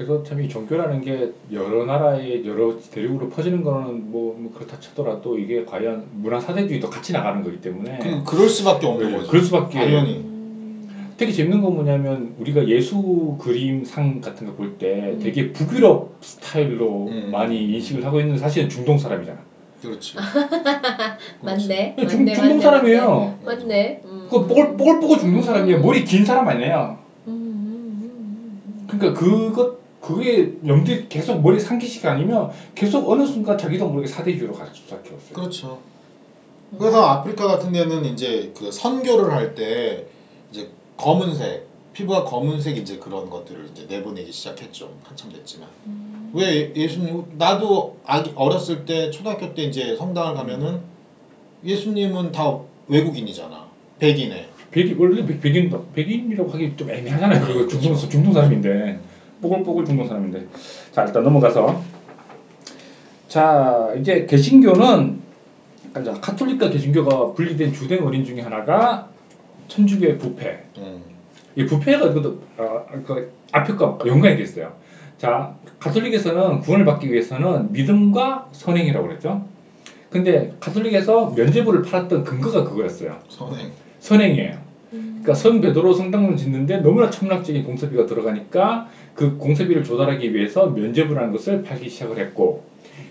음. 0.01 0.07
그래서 0.07 0.23
참 0.25 0.41
이 0.41 0.49
종교라는 0.49 1.03
게 1.03 1.33
여러 1.53 1.85
나라의 1.85 2.47
여러 2.47 2.75
대륙으로 2.91 3.29
퍼지는 3.29 3.63
거는 3.63 4.11
뭐, 4.11 4.35
뭐 4.39 4.51
그렇다 4.55 4.81
치더라도 4.81 5.39
이게 5.39 5.65
과연 5.67 6.05
문화 6.13 6.41
사대주의도 6.41 6.89
같이 6.89 7.13
나가는 7.13 7.43
거기 7.43 7.61
때문에 7.61 7.99
그 8.03 8.25
그럴 8.25 8.49
수밖에 8.49 8.87
없는 8.87 9.11
네, 9.11 9.17
거죠. 9.19 9.29
그럴 9.29 9.43
수밖에 9.45 9.79
당연히. 9.79 10.17
음. 10.17 11.13
되게 11.19 11.33
재밌는 11.33 11.61
건 11.61 11.75
뭐냐면 11.75 12.35
우리가 12.39 12.67
예수 12.69 13.37
그림 13.39 13.85
상 13.85 14.23
같은 14.23 14.47
거 14.47 14.55
볼때 14.55 15.11
음. 15.13 15.21
되게 15.23 15.53
북유럽 15.53 16.17
스타일로 16.23 17.09
음. 17.09 17.29
많이 17.31 17.63
인식을 17.75 18.03
하고 18.07 18.21
있는 18.21 18.39
사실은 18.39 18.71
중동 18.71 18.97
사람이잖아. 18.97 19.39
그렇지. 19.83 20.15
맞네. 21.43 21.97
중, 22.09 22.21
맞네, 22.21 22.35
중동 22.35 22.49
맞네, 22.49 22.61
사람이에요. 22.61 23.35
맞네. 23.45 23.57
맞네. 23.63 24.01
음. 24.07 24.27
그 24.31 24.47
뽀글 24.47 24.77
뽀글뽀글 24.79 25.19
중동 25.19 25.43
사람이에요. 25.43 25.81
머리 25.81 26.05
긴 26.05 26.25
사람 26.25 26.49
아니에요. 26.49 26.97
음, 27.27 27.33
음, 27.33 28.01
음, 28.03 28.63
음. 28.67 28.87
그러니까 28.87 29.19
그것 29.21 29.80
그게 30.01 30.51
염두에 30.67 31.07
계속 31.09 31.41
머리 31.43 31.61
상기식 31.61 32.07
아니면 32.07 32.51
계속 32.75 33.11
어느 33.11 33.27
순간 33.27 33.59
자기도 33.59 33.87
모르게 33.89 34.07
사대주의로 34.09 34.55
갈 34.55 34.69
수밖에 34.73 35.13
없어요. 35.15 35.35
그렇죠. 35.35 35.79
그래서 36.79 37.05
아프리카 37.05 37.47
같은 37.47 37.73
데는 37.73 38.05
이제 38.05 38.51
그 38.55 38.71
선교를 38.71 39.33
할 39.33 39.55
때 39.55 40.05
이제 40.51 40.69
검은색 40.97 41.65
피부가 41.93 42.23
검은색 42.25 42.77
이제 42.77 42.97
그런 42.97 43.29
것들을 43.29 43.69
이제 43.73 43.85
내보내기 43.89 44.31
시작했죠. 44.33 44.91
한참 45.03 45.31
됐지만 45.33 45.69
음. 45.87 46.31
왜 46.33 46.71
예수님 46.75 47.25
나도 47.37 47.93
아기 48.05 48.33
어렸을 48.37 48.85
때 48.85 49.11
초등학교 49.11 49.53
때 49.53 49.65
이제 49.65 49.95
성당을 49.97 50.35
가면은 50.35 50.79
예수님은 51.65 52.33
다 52.33 52.55
외국인이잖아. 52.87 53.67
백인에. 53.99 54.47
백인 54.71 54.97
원래 54.99 55.25
백- 55.27 55.41
백인 55.41 55.73
백인이라고 55.93 56.49
하기 56.53 56.73
좀 56.77 56.89
애매하잖아요. 56.91 57.41
그거 57.41 57.67
중동 57.67 57.97
중동 57.97 58.33
사람인데 58.33 58.97
뽀글뽀글 59.41 59.85
중동 59.85 60.07
사람인데. 60.07 60.47
자 60.93 61.05
일단 61.05 61.23
넘어가서 61.23 61.83
자 63.29 63.93
이제 63.99 64.27
개신교는 64.27 65.21
자, 66.05 66.13
카톨릭과 66.21 66.71
개신교가 66.71 67.33
분리된 67.33 67.73
주된 67.73 68.03
원인 68.03 68.25
중에 68.25 68.41
하나가 68.41 69.09
천주교의 69.69 70.19
부패. 70.19 70.65
음. 70.79 71.03
이 71.57 71.65
부패가 71.65 72.13
그, 72.13 72.43
어, 72.59 72.87
그 73.05 73.33
앞에과 73.53 73.99
연관이 74.07 74.37
됐어요. 74.37 74.73
자, 75.19 75.55
가톨릭에서는 75.81 76.61
구원을 76.61 76.85
받기 76.85 77.13
위해서는 77.13 77.73
믿음과 77.73 78.49
선행이라고 78.53 79.09
그랬죠. 79.09 79.45
근데 80.11 80.55
가톨릭에서 80.61 81.33
면죄부를 81.37 81.83
팔았던 81.83 82.25
근거가 82.25 82.65
그거였어요. 82.65 83.19
선행. 83.29 83.71
선행이에요. 83.99 84.70
음. 84.93 85.21
그러니까 85.23 85.35
선 85.35 85.61
베드로 85.61 85.93
성당을 85.93 86.37
짓는데 86.37 86.79
너무나 86.79 87.11
천문학적인 87.11 87.65
공사비가 87.65 88.07
들어가니까 88.07 88.89
그 89.15 89.37
공사비를 89.37 89.85
조달하기 89.85 90.35
위해서 90.35 90.67
면죄부라는 90.69 91.33
것을 91.33 91.63
팔기 91.63 91.89
시작을 91.89 92.19
했고 92.19 92.65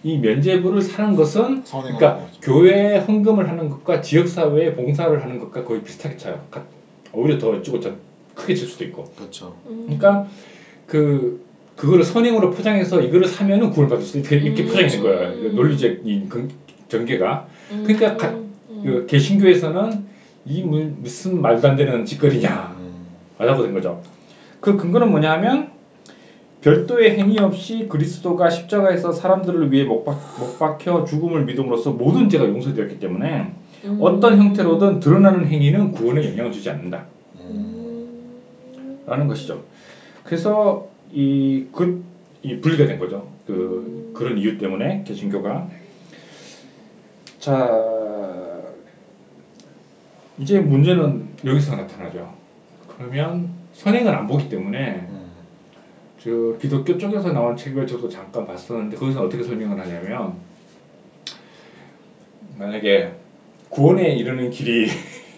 이 0.03 0.17
면죄부를 0.17 0.81
사는 0.81 1.15
것은 1.15 1.63
그러니까. 1.63 2.25
교회에 2.41 2.97
헌금을 2.99 3.49
하는 3.49 3.69
것과 3.69 4.01
지역 4.01 4.27
사회에 4.27 4.73
봉사를 4.75 5.21
하는 5.21 5.39
것과 5.39 5.63
거의 5.65 5.81
비슷하게 5.83 6.17
차요. 6.17 6.39
가- 6.51 6.63
오히려 7.11 7.37
더 7.37 7.61
주고 7.61 7.79
더 7.79 7.91
크게 8.35 8.53
질 8.53 8.67
수도 8.67 8.83
있고. 8.85 9.05
그렇죠. 9.17 9.55
음. 9.67 9.83
그러니까 9.85 10.27
그 10.85 11.43
그거를 11.75 12.03
선행으로 12.03 12.51
포장해서 12.51 13.01
이거를 13.01 13.25
사면은 13.27 13.69
구원받을 13.71 14.03
수 14.03 14.17
있게 14.19 14.37
이렇게 14.37 14.63
음. 14.63 14.67
포장이 14.67 14.87
된 14.89 15.01
거예요. 15.01 15.53
논리적인 15.53 16.29
근- 16.29 16.49
전개가. 16.87 17.47
음. 17.71 17.83
그러니까 17.85 18.17
가- 18.17 18.29
음. 18.35 18.81
그 18.83 19.05
개신교에서는 19.07 20.08
이 20.49 20.63
무- 20.63 20.91
무슨 20.97 21.41
말도 21.41 21.67
안 21.67 21.75
되는 21.75 22.03
짓거리냐 22.05 22.75
음. 22.79 23.05
라고 23.37 23.63
된 23.63 23.73
거죠. 23.73 24.01
그 24.59 24.75
근거는 24.75 25.11
뭐냐면 25.11 25.69
별도의 26.61 27.17
행위 27.17 27.39
없이 27.39 27.87
그리스도가 27.87 28.49
십자가에서 28.49 29.11
사람들을 29.13 29.71
위해 29.71 29.85
못, 29.85 30.03
박, 30.03 30.19
못 30.39 30.57
박혀 30.59 31.05
죽음을 31.05 31.45
믿음으로써 31.45 31.91
모든 31.91 32.27
죄가 32.29 32.45
용서되었기 32.45 32.99
때문에 32.99 33.53
음. 33.85 33.97
어떤 34.01 34.37
형태로든 34.37 34.99
드러나는 34.99 35.45
행위는 35.47 35.91
구원에 35.91 36.27
영향을 36.31 36.51
주지 36.51 36.69
않는다. 36.69 37.05
음. 37.39 38.25
음. 38.75 38.99
라는 39.05 39.27
것이죠. 39.27 39.61
그래서 40.23 40.89
이, 41.13 41.65
그, 41.71 42.03
이 42.43 42.57
분리가 42.59 42.87
된 42.87 42.99
거죠. 42.99 43.27
그, 43.47 44.11
그런 44.15 44.37
이유 44.37 44.57
때문에 44.57 45.03
개신교가. 45.07 45.69
자, 47.39 47.69
이제 50.39 50.59
문제는 50.59 51.27
여기서 51.43 51.75
나타나죠. 51.75 52.33
그러면 52.87 53.49
선행은 53.73 54.13
안 54.13 54.27
보기 54.27 54.49
때문에 54.49 55.07
음. 55.09 55.31
저 56.17 56.57
기독교 56.59 56.97
쪽에서 56.97 57.31
나온 57.31 57.55
책을 57.55 57.87
저도 57.87 58.09
잠깐 58.09 58.47
봤었는데 58.47 58.97
거기서 58.97 59.23
어떻게 59.23 59.43
설명을 59.43 59.79
하냐면 59.79 60.35
만약에 62.57 63.13
구원에 63.69 64.13
이르는 64.15 64.49
길이 64.49 64.87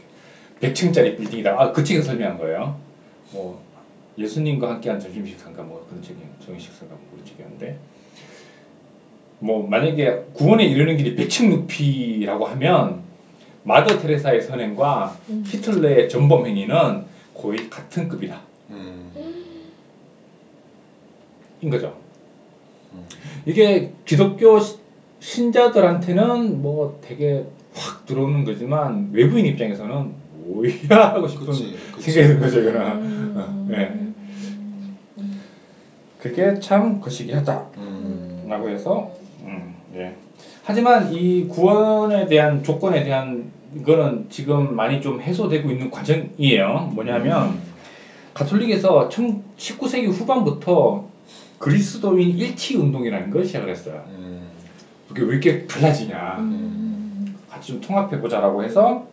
100층짜리 0.61 1.17
빌딩이다. 1.17 1.55
아, 1.59 1.71
그 1.71 1.83
책에서 1.83 2.07
설명한 2.07 2.37
거예요. 2.37 2.79
뭐 3.31 3.63
예수님과 4.17 4.69
함께한 4.69 4.99
점심 4.99 5.25
식사인가 5.25 5.63
뭐 5.63 5.85
그런 5.89 6.03
책이 6.03 6.19
정식 6.45 6.71
식사인가 6.71 6.95
뭐 6.95 7.07
그런 7.11 7.25
책이었는데 7.25 7.77
뭐 9.39 9.67
만약에 9.67 10.25
구원에 10.33 10.65
이르는 10.65 10.97
길이 10.97 11.15
100층 11.15 11.49
높이라고 11.49 12.45
하면 12.45 13.10
마더 13.63 13.99
테레사의 13.99 14.41
선행과 14.41 15.17
음. 15.29 15.43
히틀러의 15.45 16.09
전범 16.09 16.45
행위는 16.47 17.03
거의 17.35 17.69
같은 17.69 18.07
급이다. 18.07 18.41
음. 18.71 19.11
인 21.61 21.69
거죠. 21.69 21.95
음. 22.93 23.03
이게 23.45 23.93
기독교 24.05 24.59
시- 24.59 24.77
신자들한테는 25.19 26.61
뭐 26.61 26.99
되게 27.01 27.45
확 27.75 28.05
들어오는 28.05 28.43
거지만 28.43 29.09
외부인 29.13 29.45
입장에서는 29.45 30.11
뭐야 30.47 31.13
하고 31.13 31.27
싶은 31.27 31.45
그치, 31.45 31.77
그치. 31.93 32.11
생각이 32.11 32.33
드는 32.33 32.39
거죠, 32.41 32.61
이거는. 32.61 32.81
음. 33.03 33.33
어, 33.37 33.67
예. 33.73 34.11
그게 36.19 36.59
참 36.59 36.99
거시기하다. 36.99 37.67
음. 37.77 38.45
라고 38.47 38.69
해서 38.69 39.11
음, 39.43 39.75
예. 39.95 40.15
하지만 40.63 41.11
이 41.11 41.47
구원에 41.47 42.27
대한 42.27 42.63
조건에 42.63 43.03
대한 43.03 43.49
이거는 43.75 44.27
지금 44.29 44.75
많이 44.75 45.01
좀 45.01 45.21
해소되고 45.21 45.71
있는 45.71 45.89
과정이에요. 45.89 46.91
뭐냐면 46.93 47.59
가톨릭에서 48.33 49.09
19세기 49.09 50.07
후반부터 50.09 51.05
그리스도인 51.57 52.37
일치 52.37 52.75
운동이라는 52.75 53.29
걸 53.29 53.45
시작을 53.45 53.69
했어요. 53.69 54.03
음. 54.09 54.47
그게 55.07 55.23
왜 55.23 55.29
이렇게 55.31 55.65
갈라지냐. 55.65 56.37
음. 56.39 57.35
같이 57.49 57.67
좀 57.69 57.81
통합해 57.81 58.19
보자라고 58.19 58.63
해서 58.63 59.03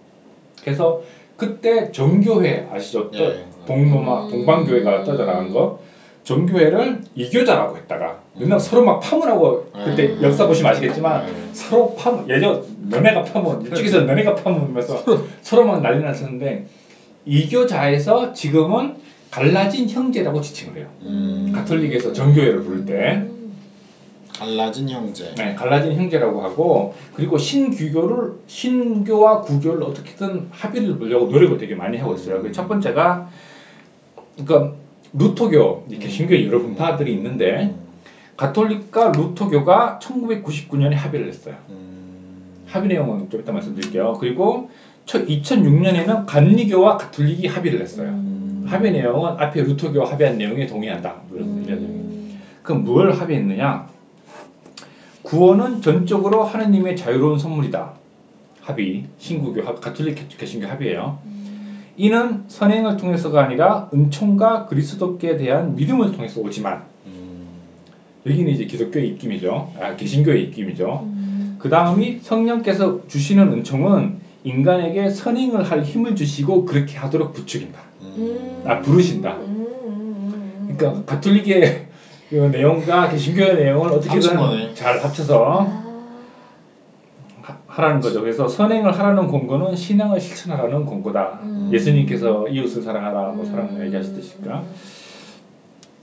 그래서 0.63 1.01
그때 1.37 1.91
정교회 1.93 2.67
아시죠? 2.71 3.11
또 3.11 3.19
예. 3.19 3.45
동로마 3.67 4.25
음. 4.25 4.31
동방교회가 4.31 5.05
떠져나간 5.05 5.53
거 5.53 5.79
정교회를 6.29 7.01
이교자라고 7.15 7.79
했다가 7.79 8.19
맨날 8.37 8.57
음. 8.57 8.59
서로 8.59 8.85
막 8.85 9.01
파문하고 9.01 9.71
그때 9.73 10.09
음. 10.09 10.23
역사 10.23 10.47
보시면 10.47 10.73
아시겠지만 10.73 11.27
음. 11.27 11.51
서로 11.55 11.95
파문 11.95 12.29
예전 12.29 12.63
너네가 12.89 13.23
파문 13.23 13.63
이쪽에서 13.63 14.03
너네가 14.03 14.35
파문하면서 14.35 15.05
서로 15.41 15.65
막 15.65 15.81
난리 15.81 16.05
났었는데 16.05 16.67
이교자에서 17.25 18.35
지금은 18.35 18.97
갈라진 19.31 19.89
형제라고 19.89 20.43
지칭을 20.43 20.77
해요. 20.77 20.89
음. 21.03 21.51
가톨릭에서 21.55 22.13
정교회를 22.13 22.63
부를 22.63 22.85
때 22.85 23.23
음. 23.23 23.55
갈라진 24.39 24.91
형제. 24.91 25.35
네, 25.35 25.55
갈라진 25.55 25.95
형제라고 25.95 26.43
하고 26.43 26.93
그리고 27.15 27.39
신규교를 27.39 28.33
신교와 28.47 29.41
구교를 29.41 29.83
어떻게든 29.83 30.49
합의를 30.51 30.99
보려고 30.99 31.27
노력을 31.27 31.57
되게 31.57 31.75
많이 31.75 31.97
하고 31.97 32.15
있어요. 32.15 32.43
그첫 32.43 32.69
번째가 32.69 33.31
그러니까 34.37 34.75
루터교 35.13 35.87
이렇게 35.89 36.09
신교의 36.09 36.47
여러 36.47 36.59
분파들이 36.61 37.13
있는데 37.15 37.65
음. 37.75 37.89
가톨릭과 38.37 39.13
루터교가 39.13 39.99
1999년에 40.03 40.93
합의를 40.93 41.29
했어요. 41.29 41.57
음. 41.71 42.63
합의 42.67 42.89
내용은 42.89 43.29
좀 43.31 43.41
이따 43.41 43.53
말씀드릴게요. 43.53 44.17
그리고 44.21 44.71
2006년에는 45.07 46.27
감리교와 46.27 46.99
가톨릭이 46.99 47.47
합의를 47.47 47.81
했어요. 47.81 48.09
음. 48.09 48.65
합의 48.69 48.93
내용은 48.93 49.31
앞에 49.39 49.63
루터교와 49.63 50.11
합의한 50.13 50.37
내용에 50.39 50.67
동의한다. 50.67 51.17
이런. 51.35 51.49
음. 51.49 52.39
그럼 52.63 52.85
뭘 52.85 53.11
합의했느냐? 53.13 53.89
구원은 55.23 55.81
전적으로 55.83 56.45
하느님의 56.45 56.97
자유로운 56.97 57.39
선물이다. 57.39 57.93
합의, 58.61 59.07
신구교, 59.19 59.63
합- 59.63 59.81
가톨릭 59.81 60.29
개신교 60.39 60.67
합의예요. 60.67 61.19
이는 61.99 62.45
선행을 62.47 62.97
통해서가 62.97 63.43
아니라 63.45 63.91
은총과 63.93 64.67
그리스도께 64.67 65.37
대한 65.37 65.75
믿음을 65.75 66.13
통해서 66.13 66.41
오지만 66.41 66.85
음. 67.07 67.49
여기는 68.25 68.53
이제 68.53 68.67
기독교의 68.67 69.09
입김이죠. 69.09 69.73
아, 69.81 69.97
개신교의 69.97 70.45
입김이죠. 70.45 71.01
음. 71.03 71.57
그 71.59 71.69
다음이 71.69 72.21
성령께서 72.23 73.09
주시는 73.09 73.53
은총은 73.53 74.21
인간에게 74.45 75.11
선행을 75.11 75.65
할 75.65 75.83
힘을 75.83 76.15
주시고 76.15 76.67
그렇게 76.67 76.97
하도록 76.97 77.35
부추긴다. 77.35 77.81
음. 78.03 78.15
음. 78.17 78.63
아 78.65 78.79
부르신다. 78.81 79.33
음, 79.35 79.67
음, 79.85 80.69
음. 80.69 80.77
그러니까 80.77 81.05
가톨릭의 81.05 81.87
그 82.31 82.35
내용과 82.37 83.11
개신교의 83.11 83.57
내용을 83.57 83.91
어떻게든 83.91 84.37
거네. 84.37 84.75
잘 84.75 85.03
합쳐서 85.03 85.67
아, 85.69 85.88
하- 87.79 87.83
하라는 87.85 88.01
거죠. 88.01 88.21
그래서 88.21 88.49
선행을 88.49 88.93
하라는 88.99 89.29
공고는 89.29 89.77
신앙을 89.77 90.21
실천하라는 90.21 90.85
공고다. 90.85 91.41
음. 91.43 91.71
예수님께서 91.73 92.49
이웃을 92.49 92.83
사랑하라, 92.83 93.31
뭐 93.31 93.45
음. 93.45 93.51
사랑을 93.51 93.87
얘기하시듯이니까. 93.87 94.65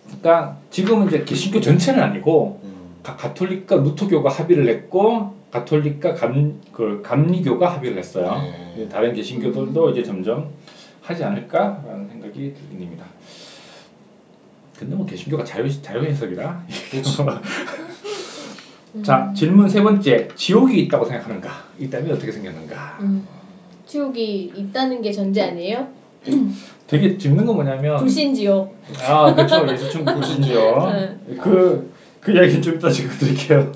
그러니까 0.07 0.55
지금은 0.69 1.07
이제 1.07 1.23
개신교 1.25 1.59
전체는 1.59 2.01
아니고 2.01 2.59
음. 2.63 2.69
가, 3.03 3.15
가톨릭과 3.15 3.75
루터교가 3.77 4.29
합의를 4.29 4.67
했고 4.69 5.33
가톨릭과 5.51 6.13
감, 6.13 6.55
그 6.71 7.01
감리교가 7.03 7.67
합의를 7.67 7.97
했어요. 7.97 8.41
네. 8.75 8.87
다른 8.89 9.13
개신교들도 9.13 9.89
이제 9.91 10.03
점점 10.03 10.49
하지 11.01 11.23
않을까라는 11.23 12.07
생각이 12.09 12.53
듭니다. 12.71 13.05
근데 14.77 14.95
뭐 14.95 15.05
개신교가 15.05 15.43
자유 15.43 15.69
자유 15.81 16.03
해석이라. 16.03 16.61
자 19.03 19.31
질문 19.35 19.67
세 19.69 19.81
번째 19.81 20.27
지옥이 20.35 20.79
있다고 20.81 21.05
생각하는가? 21.05 21.49
있다면 21.79 22.13
어떻게 22.13 22.31
생겼는가? 22.31 22.97
음. 23.01 23.25
지옥이 23.85 24.51
있다는 24.55 25.01
게 25.01 25.11
전제 25.11 25.41
아니에요? 25.41 25.87
되게 26.87 27.17
재밌는 27.17 27.45
건 27.45 27.55
뭐냐면 27.55 27.97
불신지옥. 27.97 28.73
아 29.03 29.33
그렇죠 29.33 29.67
예수충 29.71 30.05
불신지요. 30.05 30.85
네. 30.91 31.35
그그 31.35 32.31
이야기 32.33 32.61
좀 32.61 32.75
이따 32.75 32.89
제가 32.89 33.13
드릴게요. 33.17 33.71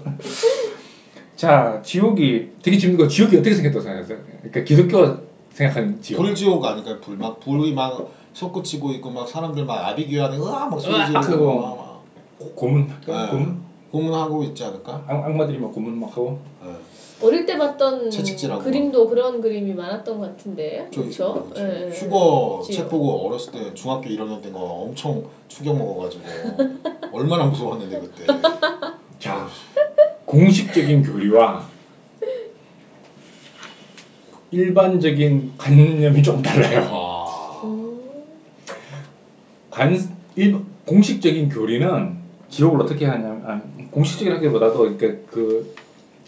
자 1.35 1.79
지옥이 1.83 2.47
되게 2.61 2.77
재밌는 2.77 3.03
거 3.03 3.07
지옥이 3.09 3.35
어떻게 3.37 3.53
생겼다고 3.55 3.81
생각하세요? 3.81 4.17
그러니까 4.41 4.61
기독교 4.63 5.17
생각하는 5.53 6.01
지옥. 6.01 6.21
불지옥 6.21 6.63
아니까 6.65 6.99
불막 6.99 7.39
불이 7.41 7.73
막 7.73 8.09
솟구치고 8.33 8.91
있고 8.93 9.09
막 9.11 9.27
사람들 9.27 9.65
막 9.65 9.85
아비규환에 9.89 10.37
으아 10.37 10.67
막 10.67 10.79
소리 10.79 10.93
지르고. 11.05 11.59
막, 11.59 12.03
고- 12.39 12.51
고문 12.55 12.87
네. 13.05 13.27
고문 13.29 13.57
고문하고 13.91 14.43
있지 14.43 14.63
않을까? 14.63 15.03
악, 15.07 15.25
악마들이 15.25 15.57
막 15.57 15.73
고문 15.73 15.99
막 15.99 16.11
하고 16.11 16.37
네. 16.63 16.69
어릴 17.21 17.45
때 17.45 17.57
봤던 17.57 18.11
채찍질하고 18.11 18.61
그림도 18.63 19.07
그런 19.09 19.41
그림이 19.41 19.73
많았던 19.73 20.19
것 20.19 20.37
같은데. 20.37 20.87
그렇죠? 20.93 21.49
저- 21.53 21.61
예, 21.61 21.87
예. 21.87 21.91
휴거 21.91 22.61
지옥. 22.63 22.75
책 22.75 22.89
보고 22.89 23.25
어렸을 23.27 23.51
때 23.51 23.73
중학교 23.73 24.09
1학년 24.09 24.41
때가 24.41 24.57
엄청 24.59 25.23
충격 25.47 25.77
먹어가지고 25.77 26.23
얼마나 27.11 27.45
무서웠는데 27.45 27.99
그때 27.99 28.25
자 29.19 29.47
공식적인 30.25 31.01
교리와 31.03 31.65
일반적인 34.51 35.51
관념이 35.57 36.21
좀 36.23 36.41
달라요. 36.41 36.87
아 36.89 37.61
음. 37.65 37.99
관 39.69 39.97
일, 40.35 40.55
공식적인 40.85 41.49
교리는 41.49 42.18
지옥을 42.49 42.81
어떻게 42.81 43.05
하냐면 43.05 43.43
아, 43.45 43.61
공식적이라기보다도 43.91 44.97
그러니까 44.97 45.21
그 45.29 45.75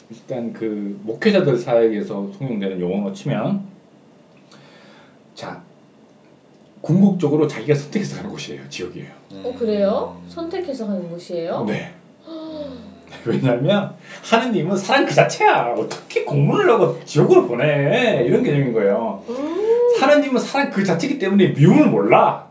일단 0.09 0.53
그 0.53 0.99
목회자들 1.03 1.57
사이에서 1.57 2.31
통용되는 2.37 2.79
용어로 2.79 3.13
치면 3.13 3.61
자 5.33 5.61
궁극적으로 6.81 7.47
자기가 7.47 7.75
선택해서 7.75 8.17
가는 8.17 8.29
곳이에요 8.29 8.61
지옥이에요. 8.69 9.07
어 9.43 9.55
그래요? 9.57 10.21
선택해서 10.27 10.87
가는 10.87 11.09
곳이에요? 11.09 11.65
네. 11.67 11.91
왜냐하면 13.25 13.93
하느님은 14.23 14.77
사랑 14.77 15.05
그 15.05 15.13
자체야. 15.13 15.75
어떻게 15.77 16.23
공문을 16.23 16.69
하고 16.69 16.97
지옥으로 17.05 17.47
보내 17.47 18.23
이런 18.25 18.43
개념인 18.43 18.73
거예요. 18.73 19.23
음. 19.29 19.95
하느님은 19.99 20.39
사랑 20.39 20.69
그 20.71 20.83
자체이기 20.83 21.19
때문에 21.19 21.49
미움을 21.49 21.87
몰라. 21.87 22.47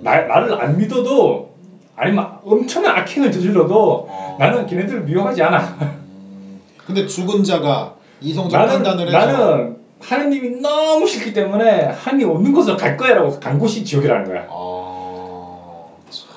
나, 0.00 0.22
나를 0.22 0.54
안 0.60 0.78
믿어도 0.78 1.50
아니면 1.96 2.25
엄청난 2.46 2.96
악행을 2.96 3.32
저질러도 3.32 4.06
어. 4.08 4.36
나는 4.38 4.66
걔네들을 4.66 5.02
미워하지 5.02 5.42
않아. 5.42 5.58
음. 5.80 6.60
근데 6.86 7.04
죽은 7.04 7.42
자가 7.42 7.94
이성적 8.20 8.58
나는 8.58 8.74
판단을 8.82 9.08
해서 9.08 9.18
나는 9.18 9.76
하느님이 9.98 10.60
너무 10.60 11.06
싫기 11.06 11.32
때문에 11.32 11.86
하느님 11.86 12.28
없는 12.30 12.52
곳으로 12.52 12.76
갈 12.76 12.96
거야라고 12.96 13.40
간 13.40 13.58
곳이 13.58 13.82
지옥이라는 13.82 14.24
거야. 14.26 14.46
아 14.48 15.86
참, 16.08 16.28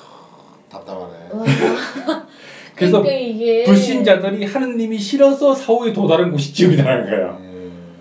답답하네 0.70 1.14
와. 1.32 1.46
그래서 2.74 3.02
그러니까 3.02 3.22
이게 3.22 3.64
불신자들이 3.66 4.46
하느님이 4.46 4.98
싫어서 4.98 5.54
사후에 5.54 5.94
도달한 5.94 6.32
곳이 6.32 6.54
지옥이라는 6.54 7.06
거예요. 7.06 7.38
음. 7.40 7.96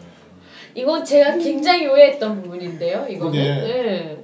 이건 0.75 1.05
제가 1.05 1.37
굉장히 1.37 1.87
오해했던 1.87 2.43
부분인데요. 2.43 3.07
이거는. 3.09 3.33
네. 3.33 4.17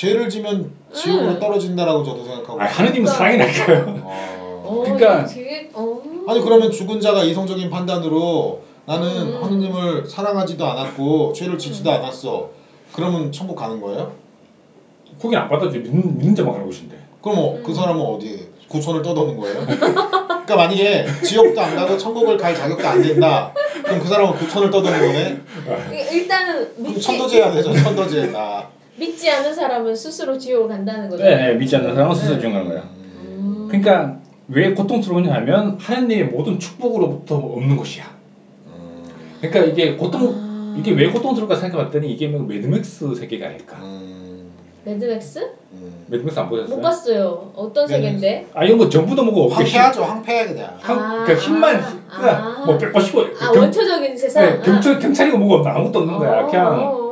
죄를 0.00 0.30
지면 0.30 0.72
지옥으로 0.94 1.32
음. 1.32 1.38
떨어진다라고 1.38 2.02
저도 2.04 2.24
생각하고 2.24 2.58
아, 2.58 2.64
하느님은 2.64 3.04
그러니까. 3.04 3.12
사랑이 3.12 3.36
날까요? 3.36 4.02
어. 4.02 4.62
어, 4.64 4.82
그러니까- 4.82 5.26
되게 5.26 5.68
어. 5.74 6.00
아니 6.26 6.40
그러면 6.40 6.70
죽은 6.70 7.02
자가 7.02 7.22
이성적인 7.22 7.68
판단으로 7.68 8.62
나는 8.86 9.08
음. 9.34 9.44
하느님을 9.44 10.06
사랑하지도 10.08 10.64
않았고 10.64 11.34
죄를 11.34 11.58
짓지도 11.58 11.90
않았어. 11.90 12.48
그러면 12.94 13.30
천국 13.30 13.56
가는 13.56 13.78
거예요? 13.78 14.12
거긴 15.20 15.38
안 15.38 15.50
받아줘 15.50 15.78
믿는, 15.78 16.16
믿는 16.16 16.34
자만 16.34 16.54
가는 16.54 16.66
곳인데. 16.66 16.96
그럼 17.20 17.38
어, 17.38 17.54
음. 17.56 17.62
그 17.62 17.74
사람은 17.74 18.00
어디 18.02 18.48
구천을 18.68 19.02
떠도는 19.02 19.36
거예요? 19.36 19.66
그러니까 19.66 20.56
만약에 20.56 21.04
지옥도 21.24 21.60
안 21.60 21.76
가고 21.76 21.98
천국을 21.98 22.38
갈 22.38 22.54
자격도 22.54 22.88
안 22.88 23.02
된다. 23.02 23.52
그럼 23.84 24.00
그 24.00 24.08
사람은 24.08 24.38
구천을 24.38 24.70
떠도는 24.70 24.98
거네. 24.98 25.40
일단은 26.10 26.74
그럼 26.76 26.94
믿지, 26.94 27.02
천도제 27.02 27.36
해야 27.36 27.52
되죠. 27.52 27.74
천도제. 27.74 28.32
아. 28.34 28.66
믿지 28.96 29.30
않은 29.30 29.54
사람은 29.54 29.94
스스로 29.94 30.36
지옥을 30.38 30.68
간다는 30.68 31.08
거죠. 31.08 31.22
네, 31.24 31.36
네, 31.36 31.54
믿지 31.54 31.76
않는 31.76 31.94
사람은 31.94 32.14
스스로 32.14 32.34
네. 32.36 32.40
지옥 32.40 32.52
가는 32.52 32.68
거예요. 32.68 32.82
음. 33.22 33.66
그러니까 33.68 34.18
왜 34.48 34.74
고통스러우냐 34.74 35.32
하면 35.34 35.78
하나님의 35.80 36.24
모든 36.26 36.58
축복으로부터 36.58 37.36
없는 37.36 37.76
것이야. 37.76 38.04
음. 38.66 39.04
그러니까 39.40 39.64
이게 39.72 39.96
고통 39.96 40.34
아. 40.34 40.76
이게 40.78 40.92
왜 40.92 41.08
고통스러울까 41.10 41.56
생각해봤더니 41.56 42.12
이게 42.12 42.28
뭐 42.28 42.42
매드맥스 42.42 43.14
세계가 43.14 43.46
아닐까. 43.46 43.76
음. 43.80 44.50
매드맥스? 44.84 45.38
음. 45.72 46.04
매드맥스 46.08 46.38
안 46.38 46.48
보셨어요? 46.48 46.74
못 46.76 46.82
봤어요. 46.82 47.52
어떤 47.54 47.86
매드맥스. 47.86 48.20
세계인데? 48.20 48.46
아 48.54 48.64
이거 48.64 48.76
뭐 48.76 48.88
전부도 48.88 49.24
뭐고 49.24 49.42
없고 49.44 49.54
힘, 49.62 49.78
황폐하죠. 49.78 50.02
황폐해 50.02 50.46
그냥. 50.48 50.76
한, 50.80 50.98
아, 50.98 51.24
그러니까 51.24 51.46
힘만 51.46 51.76
아, 51.76 52.00
그러니까 52.08 52.44
아. 52.44 52.64
뭐 52.66 52.76
빼고시고 52.78 53.20
아 53.40 53.50
원초적인 53.56 54.16
세상. 54.16 54.44
네, 54.44 54.60
경찰 54.64 54.98
경찰이고 54.98 55.38
뭐고 55.38 55.56
없나 55.56 55.76
아무것도 55.76 56.00
없는 56.00 56.18
거야. 56.18 56.40
어, 56.40 56.46
그냥 56.46 57.09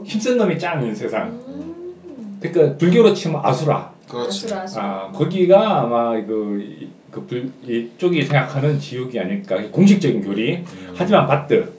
어, 0.00 0.04
힘센 0.04 0.36
놈이 0.36 0.58
짱인 0.58 0.90
어. 0.90 0.94
세상. 0.94 1.28
음. 1.48 2.38
그러니까 2.40 2.76
불교로 2.78 3.12
치면 3.14 3.40
아수라. 3.44 3.92
그렇지. 4.08 4.46
아수라 4.46 4.62
아수라. 4.62 4.84
아 4.84 5.12
거기가 5.12 5.80
아마 5.82 6.12
그, 6.24 6.60
이- 6.80 6.88
그 7.10 7.26
불, 7.26 7.50
이쪽이 7.66 8.22
생각하는 8.22 8.78
지옥이 8.78 9.18
아닐까 9.18 9.56
공식적인 9.72 10.22
교리 10.24 10.56
음. 10.58 10.94
하지만 10.96 11.26
바트 11.26 11.72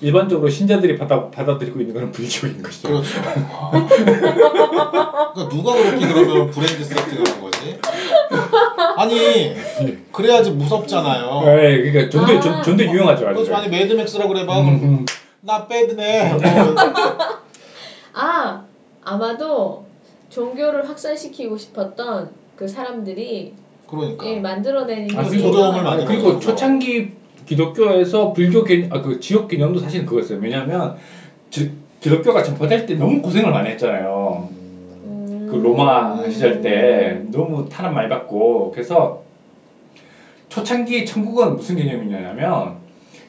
일반적으로 0.00 0.48
신자들이 0.50 0.96
받아, 0.96 1.28
받아들이고 1.30 1.80
있는 1.80 1.94
것은 1.94 2.12
불지옥인 2.12 2.62
것이죠 2.62 2.88
그렇죠. 2.88 3.08
아. 3.50 3.70
그러니까 5.34 5.48
누가 5.48 5.72
그렇게 5.74 6.06
그러면 6.06 6.50
브랜드 6.50 6.84
세팅을 6.84 7.26
한 7.28 7.40
거지? 7.40 7.78
아니 8.98 9.54
그래야지 10.12 10.50
무섭잖아요. 10.52 11.42
네, 11.44 11.82
그러니까 11.82 12.10
존대 12.10 12.36
아. 12.36 12.40
존, 12.40 12.62
존대 12.62 12.84
유용하죠 12.90 13.26
아주 13.28 13.34
그렇지 13.44 13.54
아니 13.54 13.68
매드맥스라고 13.70 14.28
그래봐. 14.32 14.60
음, 14.60 14.68
음. 14.68 15.06
나 15.46 15.66
배드네. 15.66 16.32
뭐. 16.32 16.40
아 18.12 18.64
아마도 19.04 19.86
종교를 20.28 20.88
확산시키고 20.88 21.56
싶었던 21.56 22.30
그 22.56 22.66
사람들이 22.66 23.54
그러니까. 23.86 24.26
예, 24.26 24.40
만들어낸 24.40 25.08
아, 25.16 25.22
그리고 25.22 25.52
조정을 25.52 25.82
만든 25.84 26.06
그리고. 26.06 26.40
초창기 26.40 27.12
기독교에서 27.46 28.32
불교 28.32 28.64
개념, 28.64 28.92
아, 28.92 29.00
그 29.00 29.20
지옥 29.20 29.46
개념도 29.46 29.78
사실 29.78 30.04
그거였어요. 30.04 30.40
왜냐하면 30.40 30.96
지, 31.50 31.72
기독교가 32.00 32.42
전파될 32.42 32.86
때 32.86 32.94
너무 32.94 33.22
고생을 33.22 33.52
많이 33.52 33.70
했잖아요. 33.70 34.48
음. 34.50 35.48
그 35.48 35.56
로마 35.56 36.28
시절 36.28 36.60
때 36.60 37.22
너무 37.30 37.68
탄압 37.68 37.92
많이 37.92 38.08
받고 38.08 38.72
그래서 38.72 39.22
초창기 40.48 41.06
천국은 41.06 41.54
무슨 41.54 41.76
개념이냐면 41.76 42.85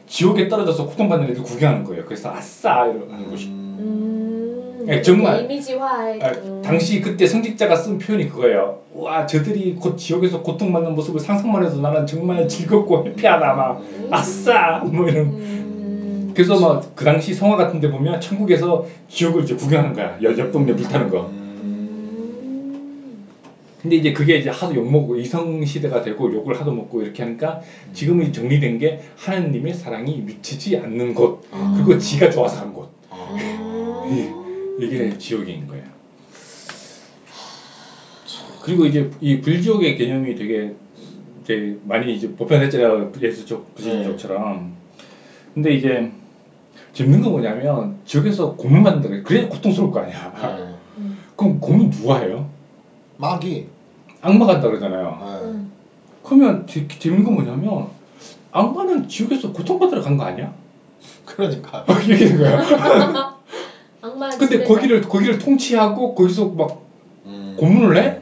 지옥에 0.08 0.48
떨어져서 0.48 0.86
고통받는 0.86 1.30
애들 1.30 1.44
구경하는 1.44 1.84
거예요. 1.84 2.06
그래서 2.06 2.30
아싸 2.32 2.86
이러는 2.86 3.30
곳이. 3.30 3.48
음, 3.48 4.86
예, 4.88 5.02
정말. 5.02 5.42
이미지화해. 5.42 6.20
아, 6.22 6.32
음. 6.44 6.62
당시 6.64 7.02
그때 7.02 7.26
성직자가 7.26 7.76
쓴 7.76 7.98
표현이 7.98 8.28
그거예요. 8.30 8.78
와 8.94 9.26
저들이 9.26 9.76
곧 9.76 9.98
지옥에서 9.98 10.42
고통받는 10.42 10.96
모습을 10.96 11.20
상상만 11.20 11.64
해도 11.64 11.80
나는 11.80 12.06
정말 12.06 12.48
즐겁고 12.48 13.04
해피하다 13.06 13.54
막 13.54 13.78
음. 13.80 14.08
아싸 14.12 14.82
뭐 14.86 15.08
이런. 15.08 15.26
음. 15.26 16.32
그래서 16.34 16.60
막 16.60 16.84
그 16.96 17.04
당시 17.04 17.34
성화 17.34 17.56
같은데 17.56 17.90
보면 17.90 18.20
천국에서 18.22 18.84
지옥을 19.08 19.44
이제 19.44 19.54
구경하는 19.56 19.94
거야. 19.94 20.16
옆, 20.22 20.38
옆 20.38 20.52
동네 20.52 20.76
불타는 20.76 21.10
거. 21.10 21.28
음. 23.78 23.82
근데 23.82 23.96
이제 23.96 24.14
그게 24.14 24.38
이제 24.38 24.50
하도 24.50 24.76
욕먹고 24.76 25.18
이성 25.18 25.64
시대가 25.66 26.02
되고 26.02 26.34
욕을 26.34 26.60
하도 26.60 26.72
먹고 26.74 27.02
이렇게 27.02 27.24
하니까 27.24 27.62
지금은 27.94 28.34
정리된 28.34 28.80
게 28.80 29.00
하나님의 29.16 29.74
사랑이 29.74 30.22
미치지 30.22 30.78
않는 30.78 31.14
곳 31.14 31.44
아. 31.52 31.74
그리고 31.76 32.00
지가 32.00 32.30
좋아서 32.30 32.62
간곳 32.62 32.90
아. 33.10 34.06
음. 34.10 34.78
이게 34.80 35.18
지옥인 35.18 35.68
거예요. 35.68 35.84
그리고 38.62 38.86
이제 38.86 39.10
이 39.22 39.40
불지옥의 39.40 39.98
개념이 39.98 40.36
되게 40.36 40.74
이제 41.42 41.78
많이 41.86 42.14
이제 42.14 42.30
보편했잖아요. 42.30 43.14
예수적 43.22 43.76
부지족처럼. 43.76 44.74
근데 45.54 45.74
이제 45.74 46.12
재밌는 46.92 47.22
건 47.22 47.32
뭐냐면 47.32 47.96
지옥에서 48.06 48.56
고문 48.56 48.84
만들어. 48.84 49.24
그래야 49.24 49.48
고통스러울 49.48 49.92
거 49.92 50.02
아니야. 50.02 50.58
네. 50.58 50.76
음. 50.98 51.18
그럼 51.38 51.60
고문 51.62 51.90
누가 51.90 52.20
해요? 52.20 52.47
마귀. 53.18 53.68
악마가 54.22 54.54
한다 54.56 54.68
그러잖아요. 54.68 55.18
네. 55.22 55.46
음. 55.46 55.72
그러면 56.24 56.66
재, 56.68 56.88
재밌는 56.88 57.24
건 57.24 57.36
뭐냐면 57.36 57.88
악마는 58.52 59.08
지옥에서 59.08 59.52
고통받으러 59.52 60.02
간 60.02 60.18
거 60.18 60.24
아니야? 60.24 60.52
그러니까. 61.26 61.86
이렇게 62.06 62.16
되는 62.16 62.38
거야. 62.38 63.36
악마 64.02 64.30
근데. 64.30 64.64
거기를 64.64 65.02
거기를 65.02 65.38
통치하고 65.38 66.16
거기서 66.16 66.46
막 66.48 66.82
음. 67.26 67.56
고문을 67.60 67.98
해? 67.98 68.22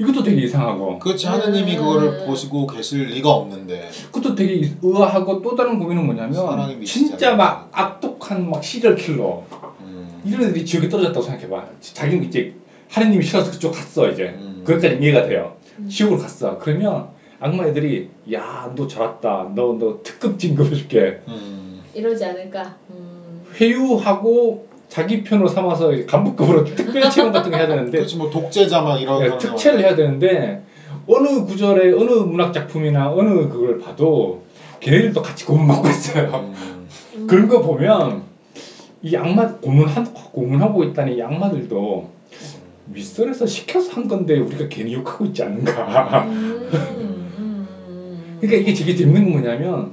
이것도 0.00 0.22
되게 0.22 0.42
이상하고 0.42 0.98
그렇지 0.98 1.26
하느님이 1.26 1.76
그거를 1.76 2.08
음. 2.08 2.26
보시고 2.26 2.66
계실 2.66 3.06
리가 3.06 3.30
없는데. 3.30 3.90
그것도 4.12 4.34
되게 4.34 4.70
의아하고 4.82 5.42
또 5.42 5.54
다른 5.54 5.78
고민은 5.78 6.04
뭐냐면 6.06 6.84
진짜 6.84 7.34
막 7.34 7.68
악독한 7.72 8.48
막 8.50 8.62
시리얼 8.62 8.96
킬러 8.96 9.42
음. 9.82 10.20
이런 10.24 10.48
애들이 10.48 10.64
지옥에 10.64 10.88
떨어졌다고 10.88 11.22
생각해봐 11.24 11.64
자기는 11.80 12.24
이제 12.24 12.54
하느님이 12.90 13.22
싫어서 13.22 13.50
그쪽 13.50 13.72
갔어 13.72 14.08
이제 14.08 14.34
음. 14.38 14.62
거기까지 14.66 14.98
이해가 15.02 15.26
돼요 15.26 15.56
음. 15.78 15.88
지옥으로 15.88 16.20
갔어 16.20 16.58
그러면 16.58 17.08
악마 17.40 17.66
애들이 17.66 18.10
야 18.32 18.72
너 18.76 18.86
잘왔다 18.86 19.52
너 19.54 19.78
너 19.78 20.00
특급 20.02 20.38
진급해줄게 20.38 21.20
음. 21.28 21.80
이러지 21.94 22.24
않을까. 22.24 22.76
음. 22.90 23.42
회유하고 23.60 24.66
자기 24.88 25.22
편으로 25.22 25.48
삼아서 25.48 25.90
간부급으로 26.06 26.64
특별 26.76 27.10
채용 27.10 27.32
같은 27.32 27.50
거 27.50 27.56
해야 27.56 27.66
되는데 27.66 27.98
그렇지 27.98 28.16
뭐 28.16 28.30
독재자 28.30 28.80
막 28.82 29.00
이런 29.00 29.20
예, 29.22 29.26
사람 29.26 29.38
특채를 29.38 29.80
해야 29.80 29.94
되는데 29.94 30.62
어느 31.06 31.44
구절에 31.44 31.92
어느 31.92 32.10
문학 32.10 32.52
작품이나 32.52 33.10
어느 33.10 33.48
그걸 33.48 33.78
봐도 33.78 34.42
걔네들도 34.80 35.22
같이 35.22 35.44
고문받고 35.46 35.88
있어요. 35.88 36.52
음. 36.54 36.86
음. 37.16 37.26
그런 37.26 37.48
거 37.48 37.60
보면 37.62 38.22
이 39.02 39.16
악마 39.16 39.46
고문한 39.56 40.12
고문하고 40.12 40.84
있다는 40.84 41.14
이 41.16 41.22
악마들도 41.22 42.10
윗선에서 42.92 43.46
시켜서 43.46 43.92
한 43.92 44.08
건데 44.08 44.38
우리가 44.38 44.68
괜히 44.68 44.94
욕하고 44.94 45.26
있지 45.26 45.42
않은가. 45.42 46.24
음. 46.24 46.68
음. 46.72 47.68
음. 47.88 48.38
그러니까 48.40 48.60
이게 48.62 48.72
되게 48.72 48.94
재밌는 48.96 49.24
건 49.24 49.32
뭐냐면 49.32 49.92